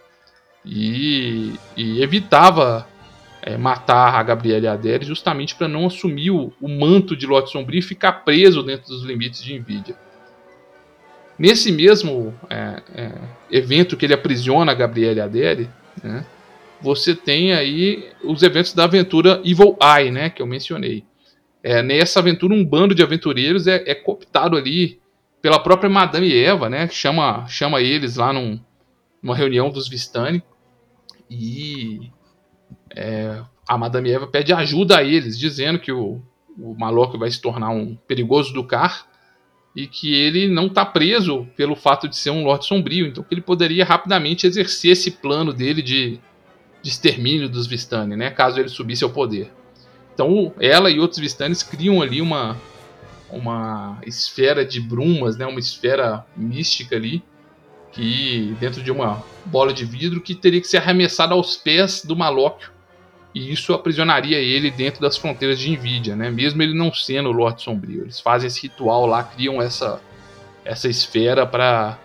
[0.65, 2.89] E, e evitava
[3.43, 7.79] é, matar a Gabriela Adere justamente para não assumir o, o, manto de Lote Sombrio
[7.79, 9.97] e ficar preso dentro dos limites de Nvidia.
[11.39, 13.13] Nesse mesmo é, é,
[13.51, 15.69] evento que ele aprisiona a Gabriela Adere,
[16.03, 16.25] né,
[16.81, 21.05] você tem aí os eventos da aventura Evil Eye, né, que eu mencionei.
[21.63, 25.01] É, nessa aventura, um bando de aventureiros é, é cooptado ali
[25.41, 28.61] pela própria Madame Eva, né, que chama, chama eles lá num,
[29.23, 30.43] numa reunião dos Vistani,
[31.29, 32.11] e
[32.95, 36.23] é, a Madame Eva pede ajuda a eles, dizendo que o,
[36.59, 36.77] o
[37.19, 39.07] vai se tornar um perigoso Ducar,
[39.75, 43.35] e que ele não está preso pelo fato de ser um Lorde Sombrio, então que
[43.35, 46.21] ele poderia rapidamente exercer esse plano dele de,
[46.81, 49.51] de extermínio dos Vistani, né, caso ele subisse ao poder.
[50.15, 52.57] Então ela e outros Vistanes criam ali uma,
[53.29, 57.23] uma esfera de brumas, né, uma esfera mística ali,
[57.91, 62.15] que dentro de uma bola de vidro que teria que ser arremessada aos pés do
[62.15, 62.74] Malóquio
[63.35, 66.31] e isso aprisionaria ele dentro das fronteiras de Nvidia, né?
[66.31, 68.03] Mesmo ele não sendo o Lorde Sombrio.
[68.03, 70.01] Eles fazem esse ritual lá, criam essa,
[70.65, 71.99] essa esfera para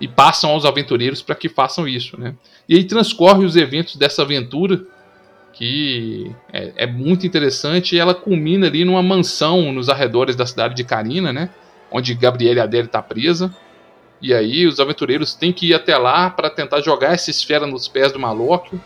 [0.00, 2.34] e passam aos aventureiros para que façam isso, né?
[2.68, 4.82] E aí transcorre os eventos dessa aventura
[5.52, 10.74] que é, é, muito interessante e ela culmina ali numa mansão nos arredores da cidade
[10.74, 11.50] de Karina, né?
[11.90, 13.54] Onde Gabriele Adele está presa.
[14.22, 17.88] E aí os aventureiros têm que ir até lá para tentar jogar essa esfera nos
[17.88, 18.80] pés do Malóquio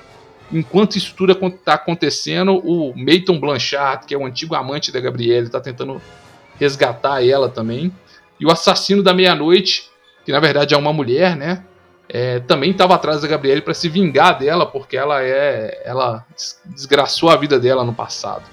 [0.58, 5.46] enquanto isso tudo está acontecendo, o Meiton Blanchard, que é o antigo amante da Gabrielle,
[5.46, 6.00] está tentando
[6.58, 7.92] resgatar ela também.
[8.38, 9.90] E o assassino da meia-noite,
[10.24, 11.64] que na verdade é uma mulher, né?
[12.08, 16.24] É, também estava atrás da Gabrielle para se vingar dela, porque ela é, ela
[16.66, 18.44] desgraçou a vida dela no passado.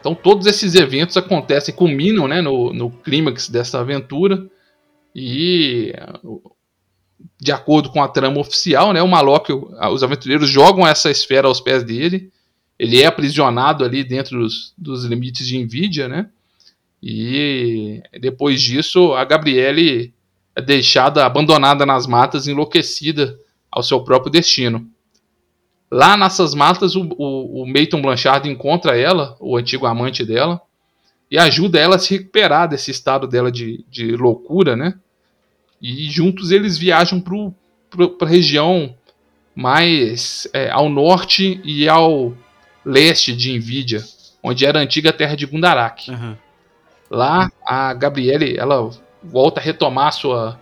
[0.00, 4.46] Então todos esses eventos acontecem, culminam né, no, no clímax dessa aventura.
[5.14, 5.92] E
[7.40, 9.52] de acordo com a trama oficial, né, o Malok,
[9.92, 12.30] os aventureiros jogam essa esfera aos pés dele.
[12.78, 16.28] Ele é aprisionado ali dentro dos, dos limites de Nvidia, né?
[17.02, 20.12] E depois disso, a Gabriele
[20.54, 23.38] é deixada abandonada nas matas, enlouquecida
[23.70, 24.88] ao seu próprio destino.
[25.90, 30.60] Lá nessas matas, o, o, o Meiton Blanchard encontra ela, o antigo amante dela,
[31.30, 34.94] e ajuda ela a se recuperar desse estado dela de, de loucura, né?
[35.80, 38.94] E juntos eles viajam para a região
[39.54, 42.32] mais é, ao norte e ao
[42.84, 44.02] leste de Nvidia,
[44.42, 46.10] onde era a antiga terra de Gundarak.
[46.10, 46.36] Uhum.
[47.10, 48.90] Lá a Gabriele ela
[49.22, 50.58] volta a retomar sua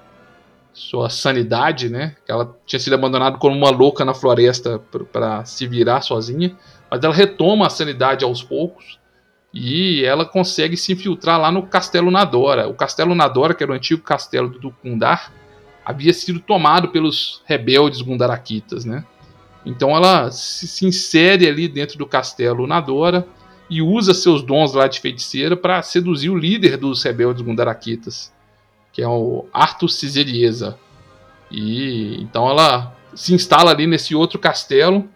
[0.72, 2.14] sua sanidade, né?
[2.28, 4.78] Ela tinha sido abandonada como uma louca na floresta
[5.10, 6.54] para se virar sozinha,
[6.90, 8.98] mas ela retoma a sanidade aos poucos
[9.52, 12.68] e ela consegue se infiltrar lá no Castelo Nadora.
[12.68, 15.32] O Castelo Nadora, que era o antigo castelo do Gundar,
[15.84, 19.04] havia sido tomado pelos rebeldes Gundarakitas, né?
[19.64, 23.26] Então ela se insere ali dentro do Castelo Nadora
[23.68, 28.32] e usa seus dons lá de feiticeira para seduzir o líder dos rebeldes Gundarakitas,
[28.92, 30.78] que é o Arthur Ciserieza.
[31.50, 35.08] E então ela se instala ali nesse outro castelo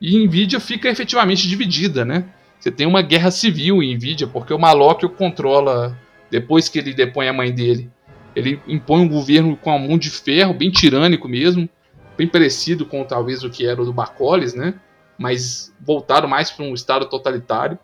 [0.00, 2.26] e Nvidia fica efetivamente dividida, né?
[2.58, 5.96] Você tem uma guerra civil em Nvidia, porque o Malok o controla
[6.30, 7.90] depois que ele depõe a mãe dele.
[8.34, 11.68] Ele impõe um governo com a mão de ferro, bem tirânico mesmo,
[12.16, 14.74] bem parecido com talvez o que era o do Bacoles, né?
[15.16, 17.78] Mas voltado mais para um estado totalitário.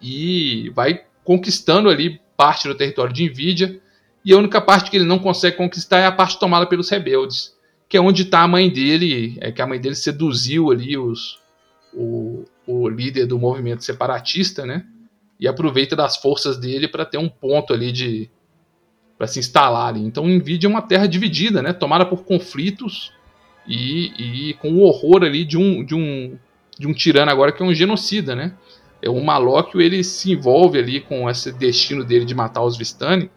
[0.00, 3.80] E vai conquistando ali parte do território de Nvidia.
[4.24, 7.54] E a única parte que ele não consegue conquistar é a parte tomada pelos rebeldes,
[7.88, 11.38] que é onde está a mãe dele, é que a mãe dele seduziu ali os,
[11.94, 14.84] o, o líder do movimento separatista, né?
[15.38, 18.30] E aproveita das forças dele para ter um ponto ali de,
[19.18, 20.00] para se instalar ali.
[20.00, 23.12] Então, Nvidia é uma terra dividida, né, tomada por conflitos
[23.66, 26.38] e, e com o horror ali de um, de um
[26.78, 28.52] de um tirano agora que é um genocida, né?
[29.00, 33.30] É o Malóquio, ele se envolve ali com esse destino dele de matar os Vistani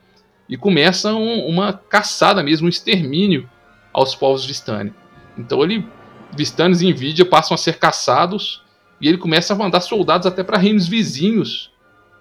[0.47, 3.49] e começa um, uma caçada mesmo, um extermínio
[3.93, 4.93] aos povos Vistani.
[5.37, 5.85] Então ele
[6.35, 8.63] Vistanes e Nvidia passam a ser caçados
[9.01, 11.71] e ele começa a mandar soldados até para reinos vizinhos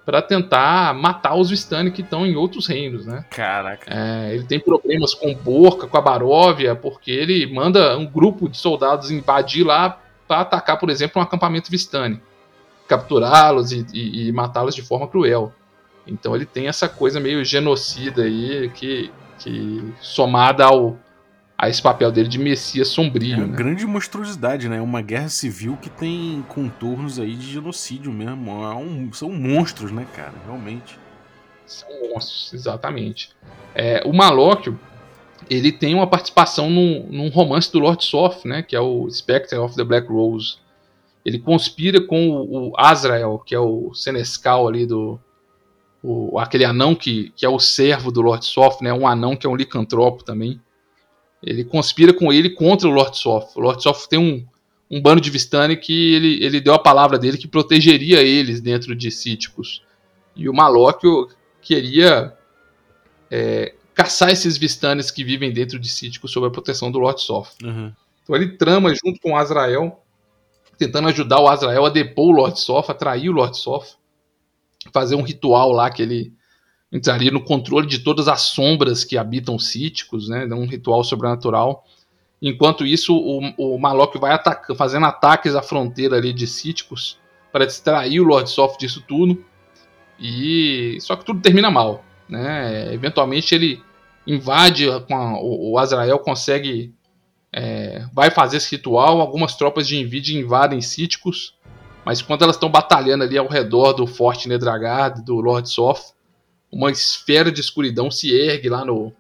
[0.09, 3.27] para tentar matar os Vistani que estão em outros reinos, né?
[3.29, 3.93] Caraca.
[3.95, 8.57] É, ele tem problemas com Borca, com a Baróvia, porque ele manda um grupo de
[8.57, 12.23] soldados invadir lá para atacar, por exemplo, um acampamento Vistani,
[12.89, 15.53] capturá-los e, e, e matá-los de forma cruel.
[16.07, 20.97] Então ele tem essa coisa meio genocida aí que, que somada ao
[21.59, 23.35] a esse papel dele de Messias sombrio.
[23.35, 23.57] É uma né?
[23.57, 24.77] grande monstruosidade, né?
[24.77, 28.53] É uma guerra civil que tem contornos aí de genocídio mesmo.
[28.63, 30.35] É um, são monstros, né, cara?
[30.47, 30.97] Realmente.
[31.67, 33.31] São monstros, exatamente.
[33.75, 34.79] É, o Malóquio,
[35.51, 38.63] ele tem uma participação num, num, romance do Lord Soth, né?
[38.63, 40.59] Que é o Spectre of the Black Rose.
[41.25, 45.19] Ele conspira com o, o Azrael, que é o Senescal ali do...
[46.01, 48.93] O, aquele anão que, que é o servo do Lord Soth, né?
[48.93, 50.61] Um anão que é um licantropo também
[51.43, 53.57] ele conspira com ele contra o Lord Soth.
[53.57, 54.45] O Lord Soth tem um,
[54.91, 58.95] um bando de Vistani que ele, ele deu a palavra dele que protegeria eles dentro
[58.95, 59.83] de Cíticos.
[60.35, 61.29] E o Malóquio
[61.61, 62.37] queria
[63.31, 67.51] é, caçar esses Vistanes que vivem dentro de Cíticos sob a proteção do Lord Soth.
[67.63, 67.93] Uhum.
[68.23, 70.03] Então ele trama junto com o Azrael,
[70.77, 73.97] tentando ajudar o Azrael a depor o Lord Soth, atrair o Lord Soth,
[74.93, 76.33] fazer um ritual lá que ele
[76.91, 80.47] entraria no controle de todas as sombras que habitam cíticos, né?
[80.47, 81.85] Um ritual sobrenatural.
[82.41, 87.19] Enquanto isso, o, o Malok vai ataca, fazendo ataques à fronteira ali de cíticos
[87.53, 89.45] para distrair o Lord Soft disso tudo.
[90.19, 92.93] E só que tudo termina mal, né?
[92.93, 93.83] Eventualmente ele
[94.27, 95.03] invade a,
[95.41, 96.95] o, Azrael consegue
[97.53, 99.21] é, vai fazer esse ritual.
[99.21, 101.55] Algumas tropas de Nvidia invadem cíticos,
[102.05, 106.13] mas quando elas estão batalhando ali ao redor do Forte Nedragard, do Lord Soft,
[106.71, 109.13] uma esfera de escuridão se ergue lá no,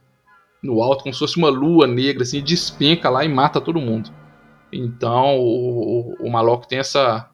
[0.62, 4.12] no alto, como se fosse uma lua negra, assim, despenca lá e mata todo mundo.
[4.72, 7.30] Então o, o, o tem essa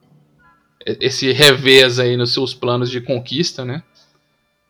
[0.86, 3.82] esse revés aí nos seus planos de conquista, né?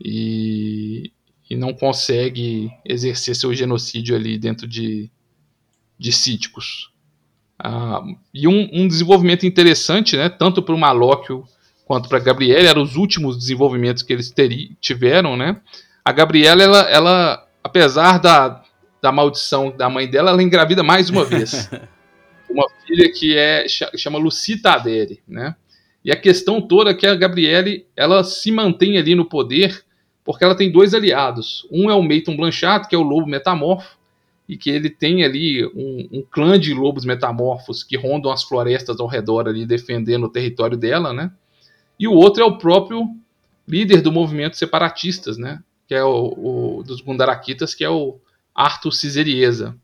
[0.01, 1.11] E,
[1.51, 5.11] e não consegue exercer seu genocídio ali dentro de,
[5.99, 6.93] de Cíticos.
[7.59, 11.45] Ah, e um, um, desenvolvimento interessante, né, tanto para o Malóquio
[11.85, 15.61] quanto para Gabriela, eram os últimos desenvolvimentos que eles teri, tiveram, né?
[16.05, 18.63] A Gabriela, ela, ela, apesar da,
[19.03, 21.71] da maldição da mãe dela, ela engravida mais uma vez.
[22.49, 25.57] uma filha que é chama Lucita Adere, né?
[26.05, 29.85] E a questão toda é que a Gabriele, ela se mantém ali no poder
[30.25, 31.69] porque ela tem dois aliados.
[31.71, 33.99] Um é o Meiton Blanchard, que é o lobo metamorfo,
[34.49, 39.01] e que ele tem ali um, um, clã de lobos metamorfos que rondam as florestas
[39.01, 41.31] ao redor ali defendendo o território dela, né?
[41.99, 43.09] E o outro é o próprio
[43.67, 45.63] líder do movimento separatistas, né?
[45.87, 48.19] Que é o, o dos Gundarakitas, que é o
[48.55, 49.77] Arthur Ciserieza.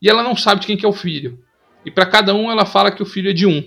[0.00, 1.42] E ela não sabe de quem que é o filho.
[1.84, 3.66] E para cada um ela fala que o filho é de um.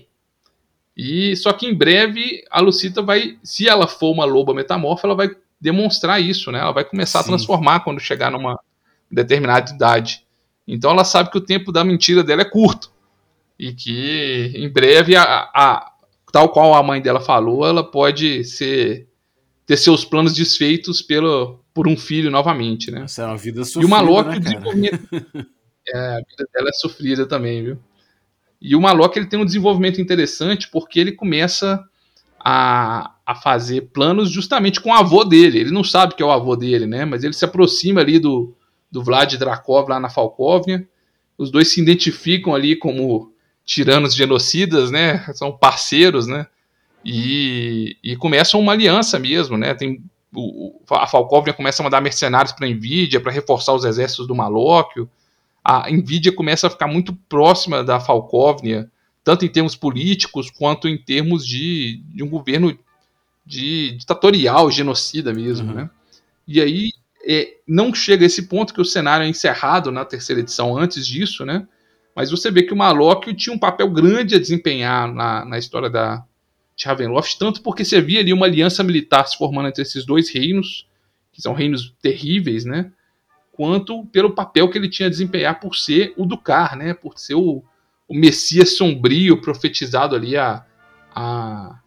[0.96, 5.16] E só que em breve a Lucita vai, se ela for uma loba metamorfa, ela
[5.16, 5.30] vai
[5.60, 6.58] demonstrar isso, né?
[6.58, 7.24] Ela vai começar Sim.
[7.24, 8.58] a transformar quando chegar numa
[9.10, 10.24] determinada idade.
[10.66, 12.90] Então ela sabe que o tempo da mentira dela é curto
[13.58, 15.22] e que em breve a,
[15.54, 15.91] a,
[16.32, 19.06] tal qual a mãe dela falou, ela pode ser
[19.66, 23.02] ter seus planos desfeitos pelo, por um filho novamente, né?
[23.04, 24.90] Essa é uma vida sofrida, E o Malok, né,
[25.88, 27.78] é, a vida dela é sofrida também, viu?
[28.60, 31.82] E o Malok ele tem um desenvolvimento interessante porque ele começa
[32.38, 35.58] a, a fazer planos justamente com o avô dele.
[35.58, 37.04] Ele não sabe que é o avô dele, né?
[37.04, 38.54] Mas ele se aproxima ali do,
[38.90, 40.88] do Vlad Drakov lá na Falkovnia.
[41.36, 43.31] Os dois se identificam ali como
[43.64, 45.24] tiranos genocidas, né?
[45.34, 46.46] São parceiros, né?
[47.04, 49.74] E, e começam uma aliança mesmo, né?
[49.74, 50.02] Tem
[50.34, 54.34] o, a Falkovnia começa a mandar mercenários para a Nvidia para reforçar os exércitos do
[54.34, 55.08] Malóquio.
[55.62, 58.90] A Nvidia começa a ficar muito próxima da Falkovnia,
[59.22, 62.76] tanto em termos políticos quanto em termos de, de um governo
[63.44, 65.74] de ditatorial, genocida mesmo, uhum.
[65.74, 65.90] né?
[66.46, 66.90] E aí
[67.24, 71.06] é, não chega a esse ponto que o cenário é encerrado na terceira edição antes
[71.06, 71.66] disso, né?
[72.14, 75.88] Mas você vê que o Malok tinha um papel grande a desempenhar na, na história
[75.88, 76.24] da,
[76.76, 80.30] de Ravenloft, tanto porque você via ali uma aliança militar se formando entre esses dois
[80.30, 80.86] reinos,
[81.32, 82.92] que são reinos terríveis, né?
[83.52, 86.94] Quanto pelo papel que ele tinha a desempenhar por ser o Ducar, né?
[86.94, 87.62] Por ser o,
[88.08, 90.64] o Messias sombrio profetizado ali a,
[91.14, 91.78] a,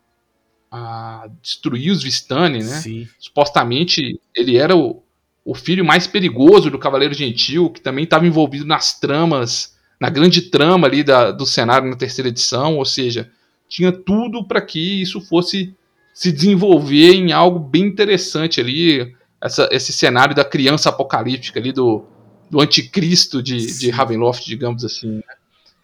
[0.71, 2.81] a destruir os Vistani, né?
[2.81, 3.07] Sim.
[3.19, 5.03] Supostamente ele era o,
[5.43, 10.43] o filho mais perigoso do Cavaleiro Gentil, que também estava envolvido nas tramas, na grande
[10.43, 13.29] trama ali da, do cenário na terceira edição, ou seja,
[13.67, 15.73] tinha tudo para que isso fosse
[16.13, 22.05] se desenvolver em algo bem interessante ali, essa, esse cenário da criança apocalíptica ali, do,
[22.49, 25.15] do anticristo de, de Ravenloft, digamos assim.
[25.15, 25.23] Né?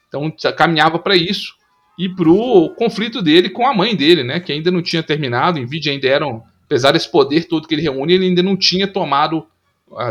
[0.07, 1.55] Então caminhava para isso
[1.97, 5.91] e pro conflito dele com a mãe dele, né, que ainda não tinha terminado, Nvidia
[5.91, 9.45] ainda eram, apesar desse poder todo que ele reúne, ele ainda não tinha tomado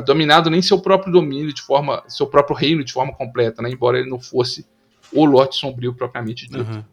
[0.04, 3.98] dominado nem seu próprio domínio de forma, seu próprio reino de forma completa, né, embora
[3.98, 4.66] ele não fosse
[5.12, 6.70] o lote sombrio propriamente dito.
[6.70, 6.84] Uhum.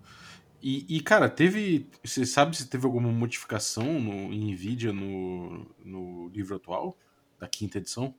[0.62, 1.88] E, e, cara, teve.
[2.04, 6.98] Você sabe se teve alguma modificação no, em Nvidia no, no livro atual,
[7.40, 8.14] da quinta edição?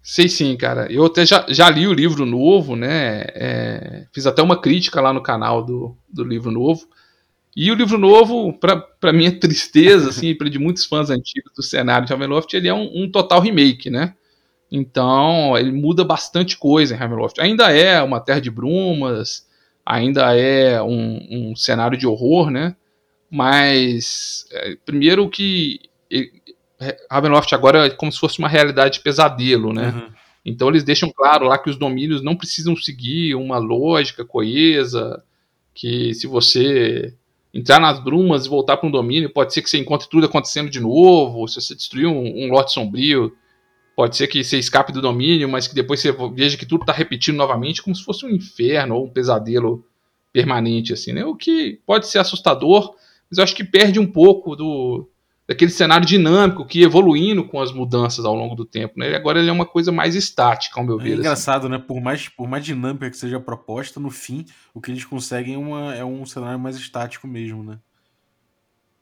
[0.00, 0.90] Sei sim, cara.
[0.90, 3.24] Eu até já, já li o livro novo, né?
[3.34, 6.88] É, fiz até uma crítica lá no canal do, do livro novo.
[7.54, 12.06] E o livro novo, para minha tristeza, assim, para de muitos fãs antigos do cenário
[12.06, 14.14] de Ravenloft, ele é um, um, total remake, né?
[14.70, 17.38] Então, ele muda bastante coisa em Ravenloft.
[17.40, 19.46] Ainda é uma terra de brumas,
[19.84, 22.74] ainda é um, um cenário de horror, né?
[23.30, 25.80] Mas, é, primeiro que
[27.10, 29.88] Ravenloft agora é como se fosse uma realidade de pesadelo, né?
[29.88, 30.12] Uhum.
[30.44, 35.22] Então eles deixam claro lá que os domínios não precisam seguir uma lógica coesa,
[35.72, 37.14] que se você
[37.52, 40.70] entrar nas brumas e voltar para um domínio, pode ser que você encontre tudo acontecendo
[40.70, 43.36] de novo, se você destruir um, um lote sombrio,
[43.94, 46.92] pode ser que você escape do domínio, mas que depois você veja que tudo está
[46.92, 49.84] repetindo novamente, como se fosse um inferno ou um pesadelo
[50.32, 51.24] permanente, assim, né?
[51.24, 52.94] O que pode ser assustador,
[53.30, 55.06] mas eu acho que perde um pouco do,
[55.46, 58.94] daquele cenário dinâmico que evoluindo com as mudanças ao longo do tempo.
[58.96, 59.14] Né?
[59.14, 61.10] Agora ele é uma coisa mais estática, ao meu é ver.
[61.10, 61.72] É engraçado, assim.
[61.72, 61.78] né?
[61.78, 65.54] Por mais, por mais dinâmica que seja a proposta, no fim, o que eles conseguem
[65.54, 67.78] é, uma, é um cenário mais estático mesmo, né?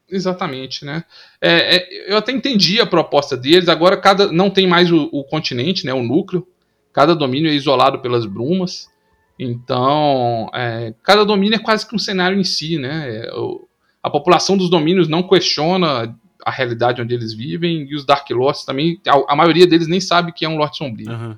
[0.09, 1.05] Exatamente, né?
[1.39, 3.69] É, é, eu até entendi a proposta deles.
[3.69, 5.93] Agora cada não tem mais o, o, continente, né?
[5.93, 6.45] O núcleo.
[6.91, 8.89] Cada domínio é isolado pelas brumas.
[9.39, 13.25] Então, é, cada domínio é quase que um cenário em si, né?
[13.25, 13.65] É, o,
[14.03, 16.13] a população dos domínios não questiona
[16.45, 19.99] a realidade onde eles vivem, e os Dark Lords também, a, a maioria deles nem
[19.99, 21.11] sabe que é um Lorde Sombrio.
[21.11, 21.37] Uhum.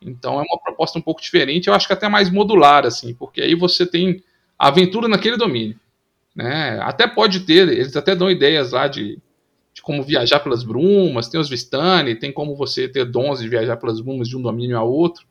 [0.00, 3.40] Então é uma proposta um pouco diferente, eu acho que até mais modular, assim, porque
[3.40, 4.22] aí você tem
[4.58, 5.78] aventura naquele domínio.
[6.34, 6.78] Né?
[6.82, 9.18] Até pode ter, eles até dão ideias lá de,
[9.72, 13.76] de como viajar pelas brumas, tem os Vistani, tem como você ter dons de viajar
[13.78, 15.26] pelas brumas de um domínio a outro,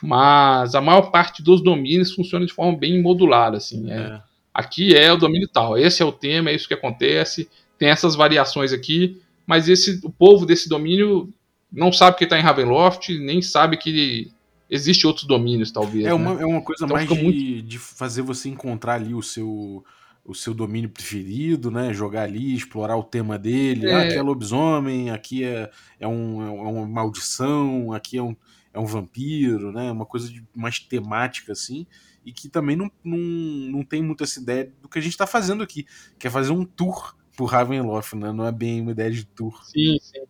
[0.00, 3.96] mas a maior parte dos domínios funciona de forma bem modular, assim, é.
[3.96, 4.22] é.
[4.52, 7.50] Aqui é o domínio tal, esse é o tema, é isso que acontece,
[7.84, 11.30] tem essas variações aqui, mas esse, o povo desse domínio
[11.70, 14.32] não sabe que está em Ravenloft, nem sabe que
[14.70, 16.06] existe outros domínios, talvez.
[16.06, 16.44] É uma, né?
[16.44, 17.62] é uma coisa então mais de, muito...
[17.62, 19.84] de fazer você encontrar ali o seu
[20.24, 21.92] o seu domínio preferido, né?
[21.92, 23.86] Jogar ali, explorar o tema dele.
[23.86, 23.92] É...
[23.92, 25.70] Ah, aqui é lobisomem, aqui é,
[26.00, 28.34] é, um, é uma maldição, aqui é um,
[28.72, 29.92] é um vampiro, né?
[29.92, 31.86] Uma coisa de, mais temática, assim.
[32.24, 35.26] E que também não, não, não tem muito essa ideia do que a gente está
[35.26, 35.86] fazendo aqui,
[36.18, 38.32] que é fazer um tour por Ravenloft, né?
[38.32, 39.60] Não é bem uma ideia de tour.
[39.64, 40.22] Sim, sim.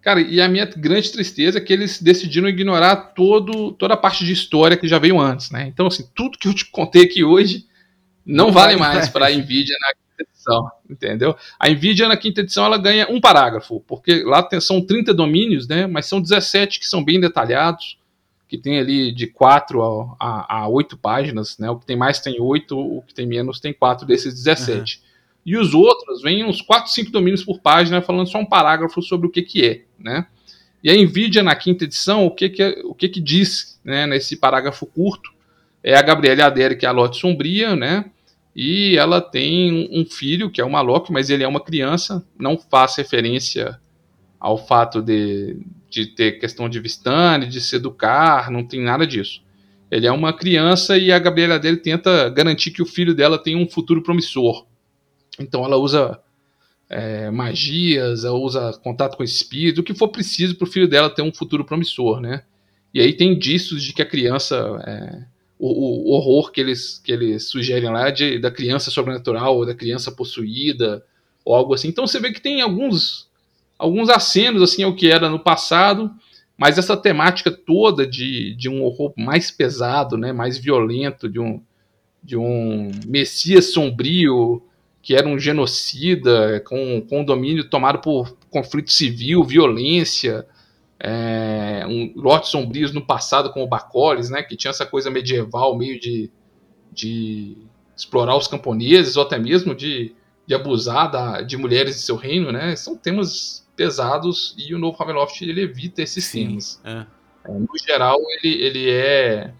[0.00, 4.24] Cara, e a minha grande tristeza é que eles decidiram ignorar todo, toda a parte
[4.24, 5.66] de história que já veio antes, né?
[5.66, 7.66] Então, assim, tudo que eu te contei aqui hoje
[8.24, 11.36] não, não vale mais para a Nvidia na quinta edição, entendeu?
[11.58, 15.68] A Nvidia na quinta edição ela ganha um parágrafo, porque lá tem, são 30 domínios,
[15.68, 15.86] né?
[15.86, 17.98] Mas são 17 que são bem detalhados,
[18.48, 21.68] que tem ali de 4 a, a, a 8 páginas, né?
[21.68, 24.96] O que tem mais tem 8, o que tem menos tem 4 desses 17.
[24.96, 25.09] Uhum.
[25.44, 29.26] E os outros vêm uns 4, 5 domínios por página, falando só um parágrafo sobre
[29.26, 30.26] o que, que é, né?
[30.82, 34.06] E a NVIDIA, na quinta edição, o que, que, é, o que, que diz né,
[34.06, 35.30] nesse parágrafo curto?
[35.82, 38.06] É a Gabriela Adere, que é a Lotte Sombria, né?
[38.54, 42.58] E ela tem um filho, que é o Malok, mas ele é uma criança, não
[42.58, 43.78] faz referência
[44.38, 49.42] ao fato de, de ter questão de Vistane, de se educar, não tem nada disso.
[49.90, 53.58] Ele é uma criança e a Gabriela dele tenta garantir que o filho dela tenha
[53.58, 54.66] um futuro promissor.
[55.40, 56.20] Então ela usa
[56.88, 61.08] é, magias, ela usa contato com espíritos, o que for preciso para o filho dela
[61.08, 62.42] ter um futuro promissor, né?
[62.92, 65.24] E aí tem indícios de que a criança, é,
[65.58, 69.64] o, o, horror que eles, que eles sugerem lá é de, da criança sobrenatural, ou
[69.64, 71.04] da criança possuída,
[71.44, 71.88] ou algo assim.
[71.88, 73.28] Então você vê que tem alguns,
[73.78, 76.10] alguns acenos assim ao que era no passado,
[76.58, 81.62] mas essa temática toda de, de um horror mais pesado, né, mais violento, de um,
[82.22, 84.62] de um Messias sombrio,
[85.02, 90.46] que era um genocida, com, com domínio tomado por conflito civil, violência,
[90.98, 95.76] é, um, lotes sombrios no passado, como o Bacoles, né, que tinha essa coisa medieval,
[95.76, 96.30] meio de,
[96.92, 97.56] de
[97.96, 100.14] explorar os camponeses, ou até mesmo de,
[100.46, 104.98] de abusar da, de mulheres de seu reino, né, são temas pesados e o novo
[104.98, 106.80] Ravenloft ele evita esses Sim, temas.
[106.84, 107.06] é.
[107.44, 109.54] É, No geral, ele, ele é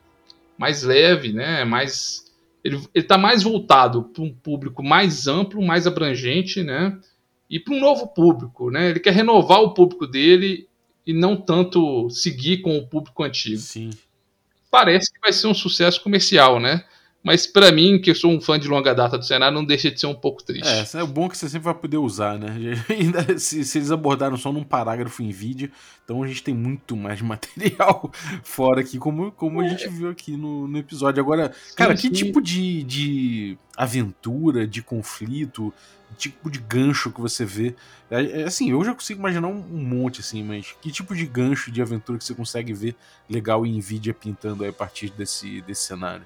[0.58, 1.64] mais leve, né?
[1.64, 2.29] Mais,
[2.62, 6.98] ele está mais voltado para um público mais amplo, mais abrangente, né?
[7.48, 8.90] E para um novo público, né?
[8.90, 10.68] Ele quer renovar o público dele
[11.06, 13.58] e não tanto seguir com o público antigo.
[13.58, 13.90] Sim.
[14.70, 16.84] Parece que vai ser um sucesso comercial, né?
[17.22, 19.90] Mas para mim, que eu sou um fã de longa data do cenário, não deixa
[19.90, 20.66] de ser um pouco triste.
[20.66, 22.56] É, é bom que você sempre vai poder usar, né?
[22.88, 25.70] Ainda se, se eles abordaram só num parágrafo em vídeo,
[26.02, 28.10] então a gente tem muito mais material
[28.42, 31.22] fora aqui, como, como a gente viu aqui no, no episódio.
[31.22, 32.10] Agora, cara, que sim.
[32.10, 35.74] tipo de, de aventura, de conflito,
[36.16, 37.74] tipo de gancho que você vê?
[38.10, 41.26] É, é assim, eu já consigo imaginar um, um monte, assim, mas que tipo de
[41.26, 42.96] gancho de aventura que você consegue ver
[43.28, 46.24] legal em Nvidia pintando aí a partir desse, desse cenário?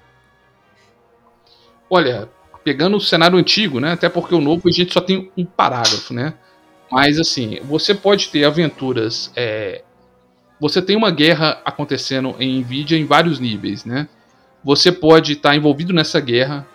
[1.89, 2.29] Olha,
[2.63, 3.93] pegando o cenário antigo, né?
[3.93, 6.33] Até porque o novo a gente só tem um parágrafo, né?
[6.91, 9.31] Mas assim, você pode ter aventuras.
[9.35, 9.83] é,
[10.59, 14.07] Você tem uma guerra acontecendo em Nvidia em vários níveis, né?
[14.63, 16.65] Você pode estar envolvido nessa guerra,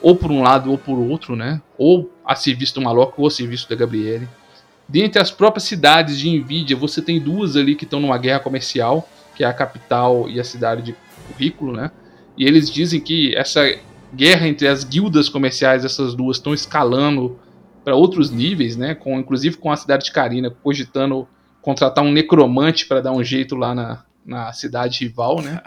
[0.00, 1.60] ou por um lado ou por outro, né?
[1.76, 4.28] Ou a serviço do Maloc ou a serviço da Gabriele.
[4.88, 9.08] Dentre as próprias cidades de Nvidia, você tem duas ali que estão numa guerra comercial,
[9.34, 10.96] que é a capital e a cidade de
[11.28, 11.90] Currículo, né?
[12.36, 13.60] E eles dizem que essa
[14.14, 17.38] guerra entre as guildas comerciais, essas duas, estão escalando
[17.84, 18.94] para outros níveis, né?
[18.94, 21.28] Com, inclusive com a cidade de Karina cogitando
[21.60, 25.62] contratar um necromante para dar um jeito lá na, na cidade rival, né?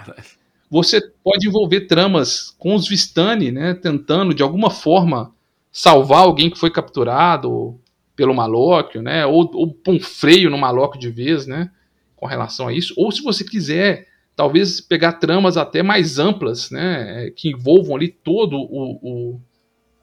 [0.69, 3.73] Você pode envolver tramas com os Vistani, né?
[3.73, 5.33] Tentando de alguma forma
[5.71, 7.79] salvar alguém que foi capturado
[8.15, 9.25] pelo Malóquio, né?
[9.25, 11.71] Ou, ou pôr um freio no Malóquio de vez, né?
[12.15, 12.93] Com relação a isso.
[12.97, 14.07] Ou se você quiser
[14.38, 19.39] talvez pegar tramas até mais amplas, né, que envolvam ali todo o,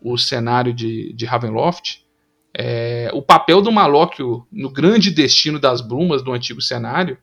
[0.02, 2.04] o, o cenário de, de Ravenloft.
[2.52, 7.16] É, o papel do Malóquio no grande destino das brumas do antigo cenário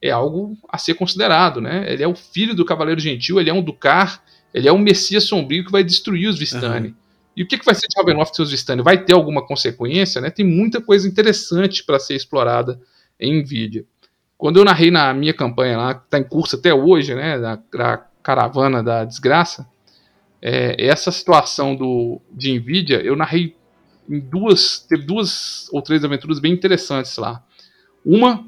[0.00, 1.84] é algo a ser considerado, né?
[1.90, 5.24] Ele é o filho do Cavaleiro Gentil, ele é um Ducar, ele é um Messias
[5.24, 6.88] sombrio que vai destruir os Vistani.
[6.88, 6.94] Uhum.
[7.36, 8.82] E o que, que vai ser de Ravenloft e seus Vistani?
[8.82, 10.30] Vai ter alguma consequência, né?
[10.30, 12.80] Tem muita coisa interessante para ser explorada
[13.20, 13.84] em Nvidia.
[14.44, 17.58] Quando eu narrei na minha campanha lá, que está em curso até hoje, né, da,
[17.72, 19.66] da caravana da desgraça,
[20.42, 23.56] é, essa situação do, de Nvidia, eu narrei
[24.06, 27.42] em duas, teve duas ou três aventuras bem interessantes lá.
[28.04, 28.44] Uma,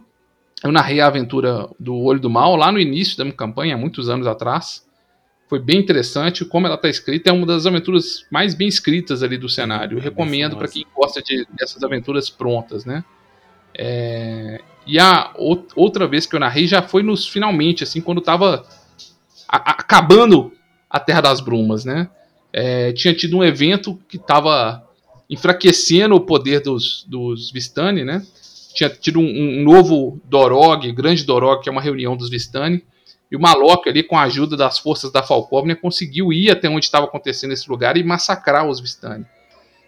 [0.63, 3.79] eu narrei a aventura do Olho do Mal lá no início da minha campanha, há
[3.79, 4.87] muitos anos atrás.
[5.49, 9.39] Foi bem interessante, como ela está escrita, é uma das aventuras mais bem escritas ali
[9.39, 9.97] do cenário.
[9.97, 13.03] Eu recomendo para quem gosta de, dessas aventuras prontas, né?
[13.75, 18.21] É, e a ou- outra vez que eu narrei já foi nos finalmente, assim, quando
[18.21, 18.65] tava
[19.49, 20.53] acabando
[20.89, 22.09] a Terra das Brumas, né?
[22.53, 24.83] É, tinha tido um evento que tava
[25.29, 28.25] enfraquecendo o poder dos, dos Vistani, né?
[28.75, 32.83] Tinha tido um, um novo Dorog, grande Dorog, que é uma reunião dos Vistani.
[33.31, 36.85] E o Malok ali, com a ajuda das forças da Falcóvnia, conseguiu ir até onde
[36.85, 39.27] estava acontecendo esse lugar e massacrar os Vistani.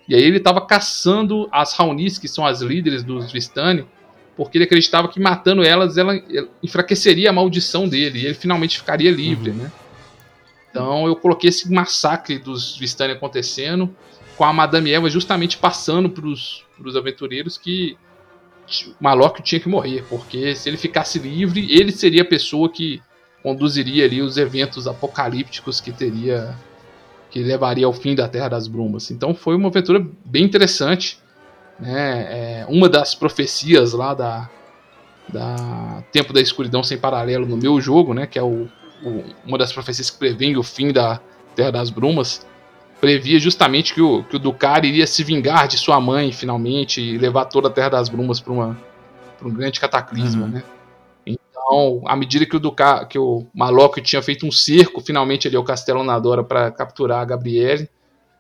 [0.09, 3.87] E aí ele estava caçando as Raunis, que são as líderes dos Vistani,
[4.39, 8.79] porque ele acreditava que matando elas, ela ela enfraqueceria a maldição dele, e ele finalmente
[8.79, 9.73] ficaria livre, né?
[10.71, 13.93] Então eu coloquei esse massacre dos Vistani acontecendo,
[14.37, 17.99] com a Madame Eva justamente passando para os aventureiros que
[18.87, 23.03] o Malok tinha que morrer, porque se ele ficasse livre, ele seria a pessoa que
[23.43, 26.55] conduziria ali os eventos apocalípticos que teria
[27.31, 29.11] que levaria ao fim da Terra das Brumas.
[29.11, 31.19] Então foi uma aventura bem interessante,
[31.79, 32.61] né?
[32.63, 34.49] É, uma das profecias lá da,
[35.29, 38.27] da Tempo da Escuridão sem paralelo no meu jogo, né?
[38.27, 38.69] Que é o,
[39.03, 41.21] o- uma das profecias que prevê o fim da
[41.55, 42.47] Terra das Brumas,
[43.01, 47.17] previa justamente que o, que o Ducar iria se vingar de sua mãe finalmente e
[47.19, 48.75] levar toda a Terra das Brumas para um
[49.51, 50.49] grande cataclisma, Uhum.
[50.51, 50.63] né?
[51.27, 55.57] Então, à medida que o Duca, que o Malok tinha feito um cerco finalmente ali
[55.57, 57.89] ao Castelo Nadora para capturar a Gabriele,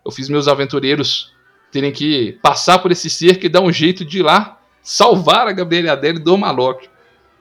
[0.05, 1.32] eu fiz meus aventureiros
[1.71, 5.53] terem que passar por esse cerco e dar um jeito de ir lá salvar a
[5.53, 6.89] Gabriele Adele do Malok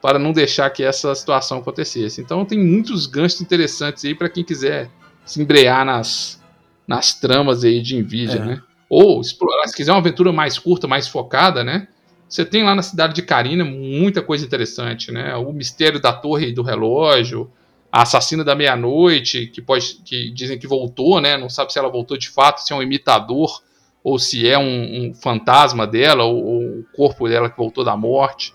[0.01, 2.21] para não deixar que essa situação acontecesse.
[2.21, 4.89] Então tem muitos ganchos interessantes aí para quem quiser
[5.25, 6.41] se embrear nas,
[6.87, 8.45] nas tramas aí de Nvidia, É.
[8.45, 8.61] né?
[8.89, 11.87] Ou explorar, se quiser uma aventura mais curta, mais focada, né?
[12.29, 15.35] Você tem lá na cidade de Karina muita coisa interessante, né?
[15.35, 17.51] O mistério da torre do relógio,
[17.91, 21.37] a assassina da meia-noite, que pode, que dizem que voltou, né?
[21.37, 23.61] Não sabe se ela voltou de fato, se é um imitador
[24.09, 27.97] ou se é um, um fantasma dela ou, ou o corpo dela que voltou da
[27.97, 28.53] morte.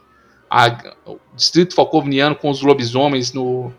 [0.51, 3.71] A- o distrito falcovniano com os lobisomens no,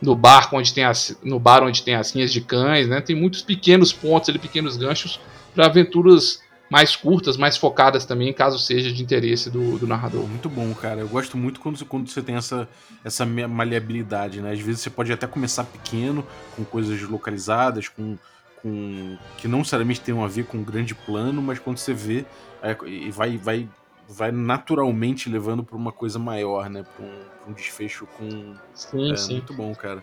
[0.00, 3.02] no bar onde tem as, no bar onde tem as linhas de cães, né?
[3.02, 5.20] Tem muitos pequenos pontos ali, pequenos ganchos
[5.54, 10.26] para aventuras mais curtas, mais focadas também, caso seja de interesse do, do narrador.
[10.26, 11.00] Muito bom, cara.
[11.00, 12.66] Eu gosto muito quando, quando você tem essa,
[13.04, 14.52] essa maleabilidade, né?
[14.52, 16.26] Às vezes você pode até começar pequeno,
[16.56, 18.16] com coisas localizadas, com,
[18.62, 22.24] com que não necessariamente tem a ver com um grande plano, mas quando você vê,
[22.62, 23.68] é, e vai, vai,
[24.08, 26.84] vai naturalmente levando para uma coisa maior, né?
[26.96, 28.54] Para um, um, desfecho com.
[28.74, 29.32] Sim, é, sim.
[29.34, 30.02] Muito bom, cara.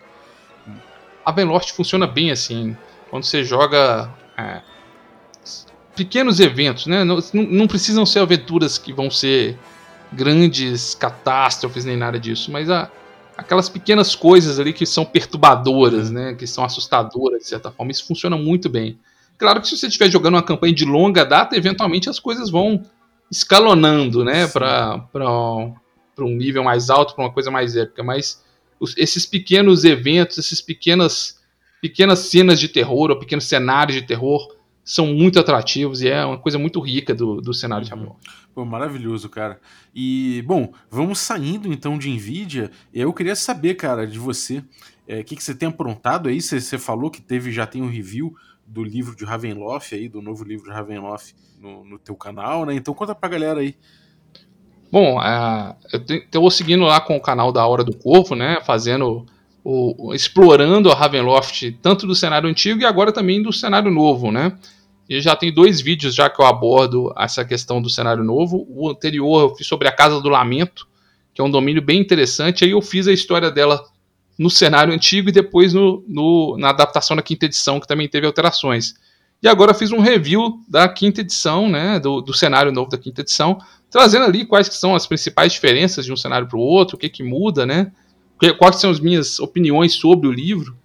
[1.24, 2.76] A Venloft funciona bem assim.
[3.10, 4.10] Quando você joga.
[4.36, 4.60] É
[5.96, 7.02] pequenos eventos, né?
[7.02, 9.58] Não, não, precisam ser aventuras que vão ser
[10.12, 12.90] grandes catástrofes nem nada disso, mas a,
[13.36, 16.34] aquelas pequenas coisas ali que são perturbadoras, né?
[16.34, 17.92] Que são assustadoras de certa forma.
[17.92, 18.98] Isso funciona muito bem.
[19.38, 22.82] Claro que se você estiver jogando uma campanha de longa data, eventualmente as coisas vão
[23.30, 24.46] escalonando, né?
[24.46, 25.06] Para
[26.18, 28.02] um nível mais alto, para uma coisa mais épica.
[28.02, 28.42] Mas
[28.80, 31.36] os, esses pequenos eventos, esses pequenas
[31.80, 36.38] pequenas cenas de terror ou pequenos cenários de terror são muito atrativos e é uma
[36.38, 38.24] coisa muito rica do, do cenário de Ravenloft.
[38.56, 39.60] Pô, maravilhoso, cara.
[39.94, 42.70] E, bom, vamos saindo então de NVIDIA.
[42.90, 44.64] Eu queria saber, cara, de você, o
[45.06, 46.40] é, que, que você tem aprontado aí?
[46.40, 48.34] Você, você falou que teve já tem um review
[48.66, 52.72] do livro de Ravenloft aí, do novo livro de Ravenloft no, no teu canal, né?
[52.72, 53.76] Então conta pra galera aí.
[54.90, 58.62] Bom, uh, eu estou seguindo lá com o canal da Hora do Corvo, né?
[58.64, 59.26] Fazendo
[59.62, 64.56] o, explorando a Ravenloft tanto do cenário antigo e agora também do cenário novo, né?
[65.08, 68.66] E já tem dois vídeos já que eu abordo essa questão do cenário novo.
[68.68, 70.88] O anterior eu fiz sobre a Casa do Lamento,
[71.32, 72.64] que é um domínio bem interessante.
[72.64, 73.84] Aí eu fiz a história dela
[74.38, 78.26] no cenário antigo e depois no, no, na adaptação da quinta edição, que também teve
[78.26, 78.94] alterações.
[79.42, 83.20] E agora fiz um review da quinta edição, né, do, do cenário novo da quinta
[83.20, 83.58] edição,
[83.90, 86.98] trazendo ali quais que são as principais diferenças de um cenário para o outro, o
[86.98, 87.92] que, que muda, né,
[88.58, 90.76] quais são as minhas opiniões sobre o livro.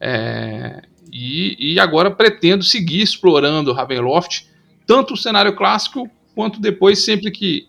[0.00, 0.82] É,
[1.12, 4.46] e, e agora pretendo seguir explorando Ravenloft,
[4.86, 7.68] tanto o cenário clássico, quanto depois, sempre que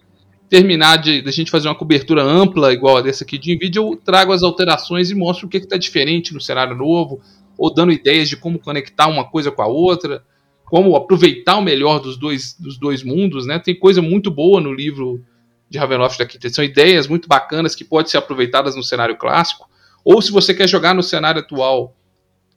[0.49, 3.81] terminar de, de a gente fazer uma cobertura ampla, igual a dessa aqui de NVIDIA,
[3.81, 7.19] eu trago as alterações e mostro o que está diferente no cenário novo,
[7.57, 10.23] ou dando ideias de como conectar uma coisa com a outra,
[10.63, 13.59] como aproveitar o melhor dos dois, dos dois mundos, né?
[13.59, 15.23] Tem coisa muito boa no livro
[15.69, 19.67] de Ravenloft da quinta são ideias muito bacanas que podem ser aproveitadas no cenário clássico,
[20.05, 21.95] ou se você quer jogar no cenário atual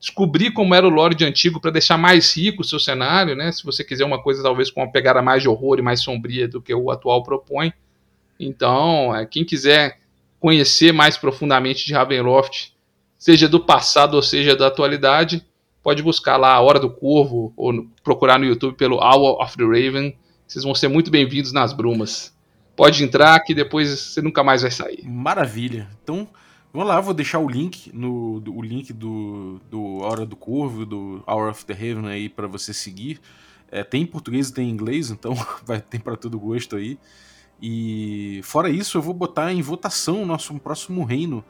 [0.07, 3.51] descobrir como era o Lorde antigo para deixar mais rico o seu cenário, né?
[3.51, 6.47] Se você quiser uma coisa talvez com uma pegada mais de horror e mais sombria
[6.47, 7.73] do que o atual propõe.
[8.39, 9.99] Então, é, quem quiser
[10.39, 12.73] conhecer mais profundamente de Ravenloft,
[13.19, 15.45] seja do passado ou seja da atualidade,
[15.83, 19.65] pode buscar lá a Hora do Corvo ou procurar no YouTube pelo Hour of the
[19.65, 20.17] Raven.
[20.47, 22.33] Vocês vão ser muito bem-vindos nas brumas.
[22.77, 25.03] Pode entrar que depois você nunca mais vai sair.
[25.05, 25.89] Maravilha.
[26.05, 26.29] Então,
[26.77, 31.25] Vamos lá, vou deixar o link no o link do, do Hora do Corvo, do
[31.27, 33.19] Hour of the Haven aí para você seguir.
[33.71, 35.33] É, tem em português e tem em inglês, então
[35.65, 36.99] vai ter para todo gosto aí.
[37.63, 41.43] E fora isso, eu vou botar em votação o nosso próximo reino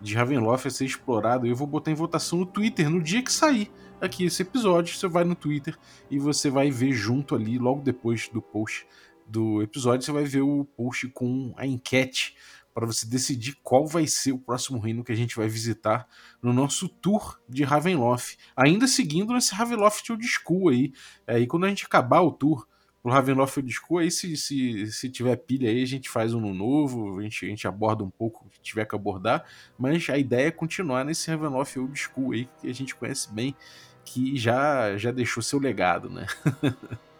[0.00, 1.46] de Ravenloft a ser explorado.
[1.46, 3.70] Eu vou botar em votação no Twitter no dia que sair
[4.00, 4.96] aqui esse episódio.
[4.96, 5.78] Você vai no Twitter
[6.10, 8.84] e você vai ver junto ali, logo depois do post
[9.28, 12.34] do episódio, você vai ver o post com a enquete
[12.74, 16.08] para você decidir qual vai ser o próximo reino que a gente vai visitar
[16.42, 18.38] no nosso tour de Ravenloft.
[18.56, 20.92] Ainda seguindo esse Ravenloft Old School aí.
[21.26, 22.66] Aí quando a gente acabar o tour
[23.02, 26.54] pro Ravenloft Old School, aí se, se, se tiver pilha aí, a gente faz um
[26.54, 29.44] novo, a gente, a gente aborda um pouco o que tiver que abordar,
[29.76, 33.56] mas a ideia é continuar nesse Ravenloft Old School aí, que a gente conhece bem,
[34.04, 36.26] que já, já deixou seu legado, né?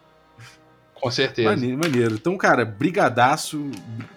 [1.03, 1.49] Com certeza.
[1.49, 2.15] Maneiro, maneiro.
[2.15, 3.69] Então, cara, brigadaço.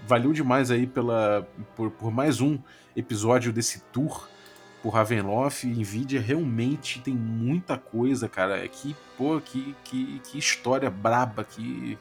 [0.06, 1.44] Valeu demais aí pela,
[1.74, 2.56] por, por mais um
[2.94, 4.28] episódio desse tour
[4.80, 5.66] por Ravenloft.
[5.66, 8.64] Nvidia realmente tem muita coisa, cara.
[8.64, 11.98] É que, pô, que, que, que história braba, que,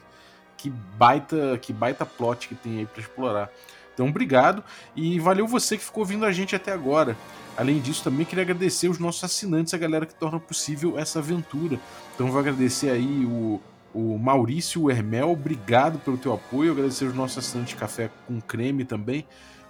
[0.56, 3.50] que baita que baita plot que tem aí para explorar.
[3.92, 4.62] Então, obrigado
[4.94, 7.16] e valeu você que ficou ouvindo a gente até agora.
[7.56, 11.80] Além disso, também queria agradecer os nossos assinantes, a galera que torna possível essa aventura.
[12.14, 13.60] Então, vou agradecer aí o
[13.96, 18.84] o Maurício Hermel, obrigado pelo teu apoio, agradecer os nossos assinantes de café com creme
[18.84, 19.26] também.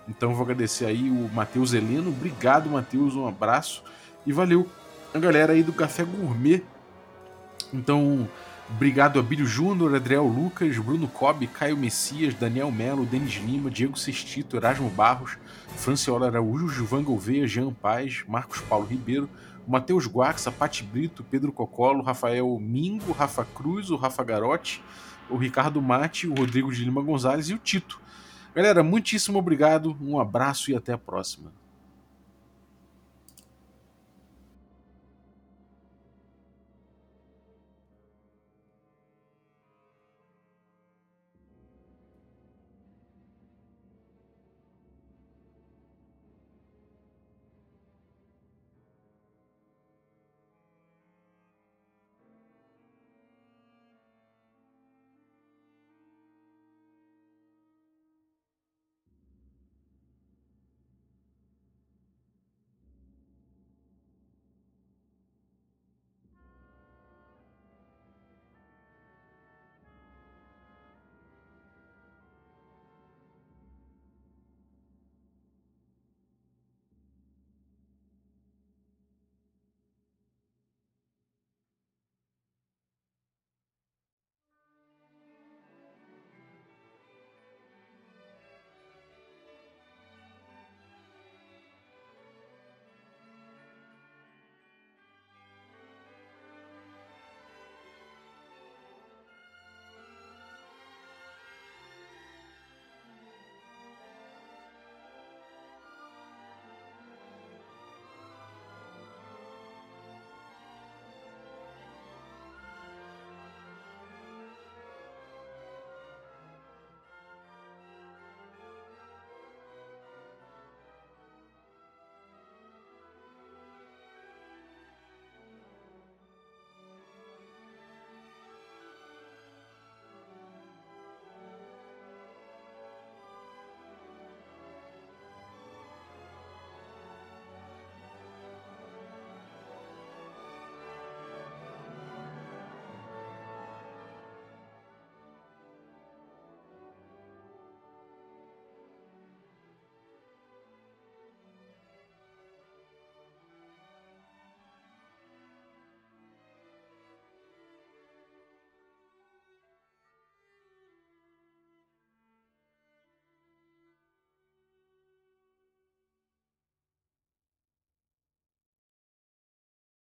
[0.08, 3.84] Então vou agradecer aí o Matheus Heleno, obrigado Matheus, um abraço
[4.26, 4.68] e valeu
[5.14, 6.60] a galera aí do Café Gourmet.
[7.72, 8.28] Então,
[8.68, 13.96] obrigado a Bílio Júnior, Adriel Lucas, Bruno Cobb, Caio Messias, Daniel Melo, Denis Lima, Diego
[13.96, 15.38] Sestito, Erasmo Barros,
[15.76, 19.30] Franciola Araújo, Gilvan Gouveia, Jean Paz, Marcos Paulo Ribeiro,
[19.66, 24.82] Matheus Guaxa, Pati Brito, Pedro Cocolo, Rafael Mingo, Rafa Cruz, o Rafa Garotti,
[25.28, 28.00] o Ricardo Mate, o Rodrigo de Lima Gonzalez e o Tito.
[28.54, 31.52] Galera, muitíssimo obrigado, um abraço e até a próxima.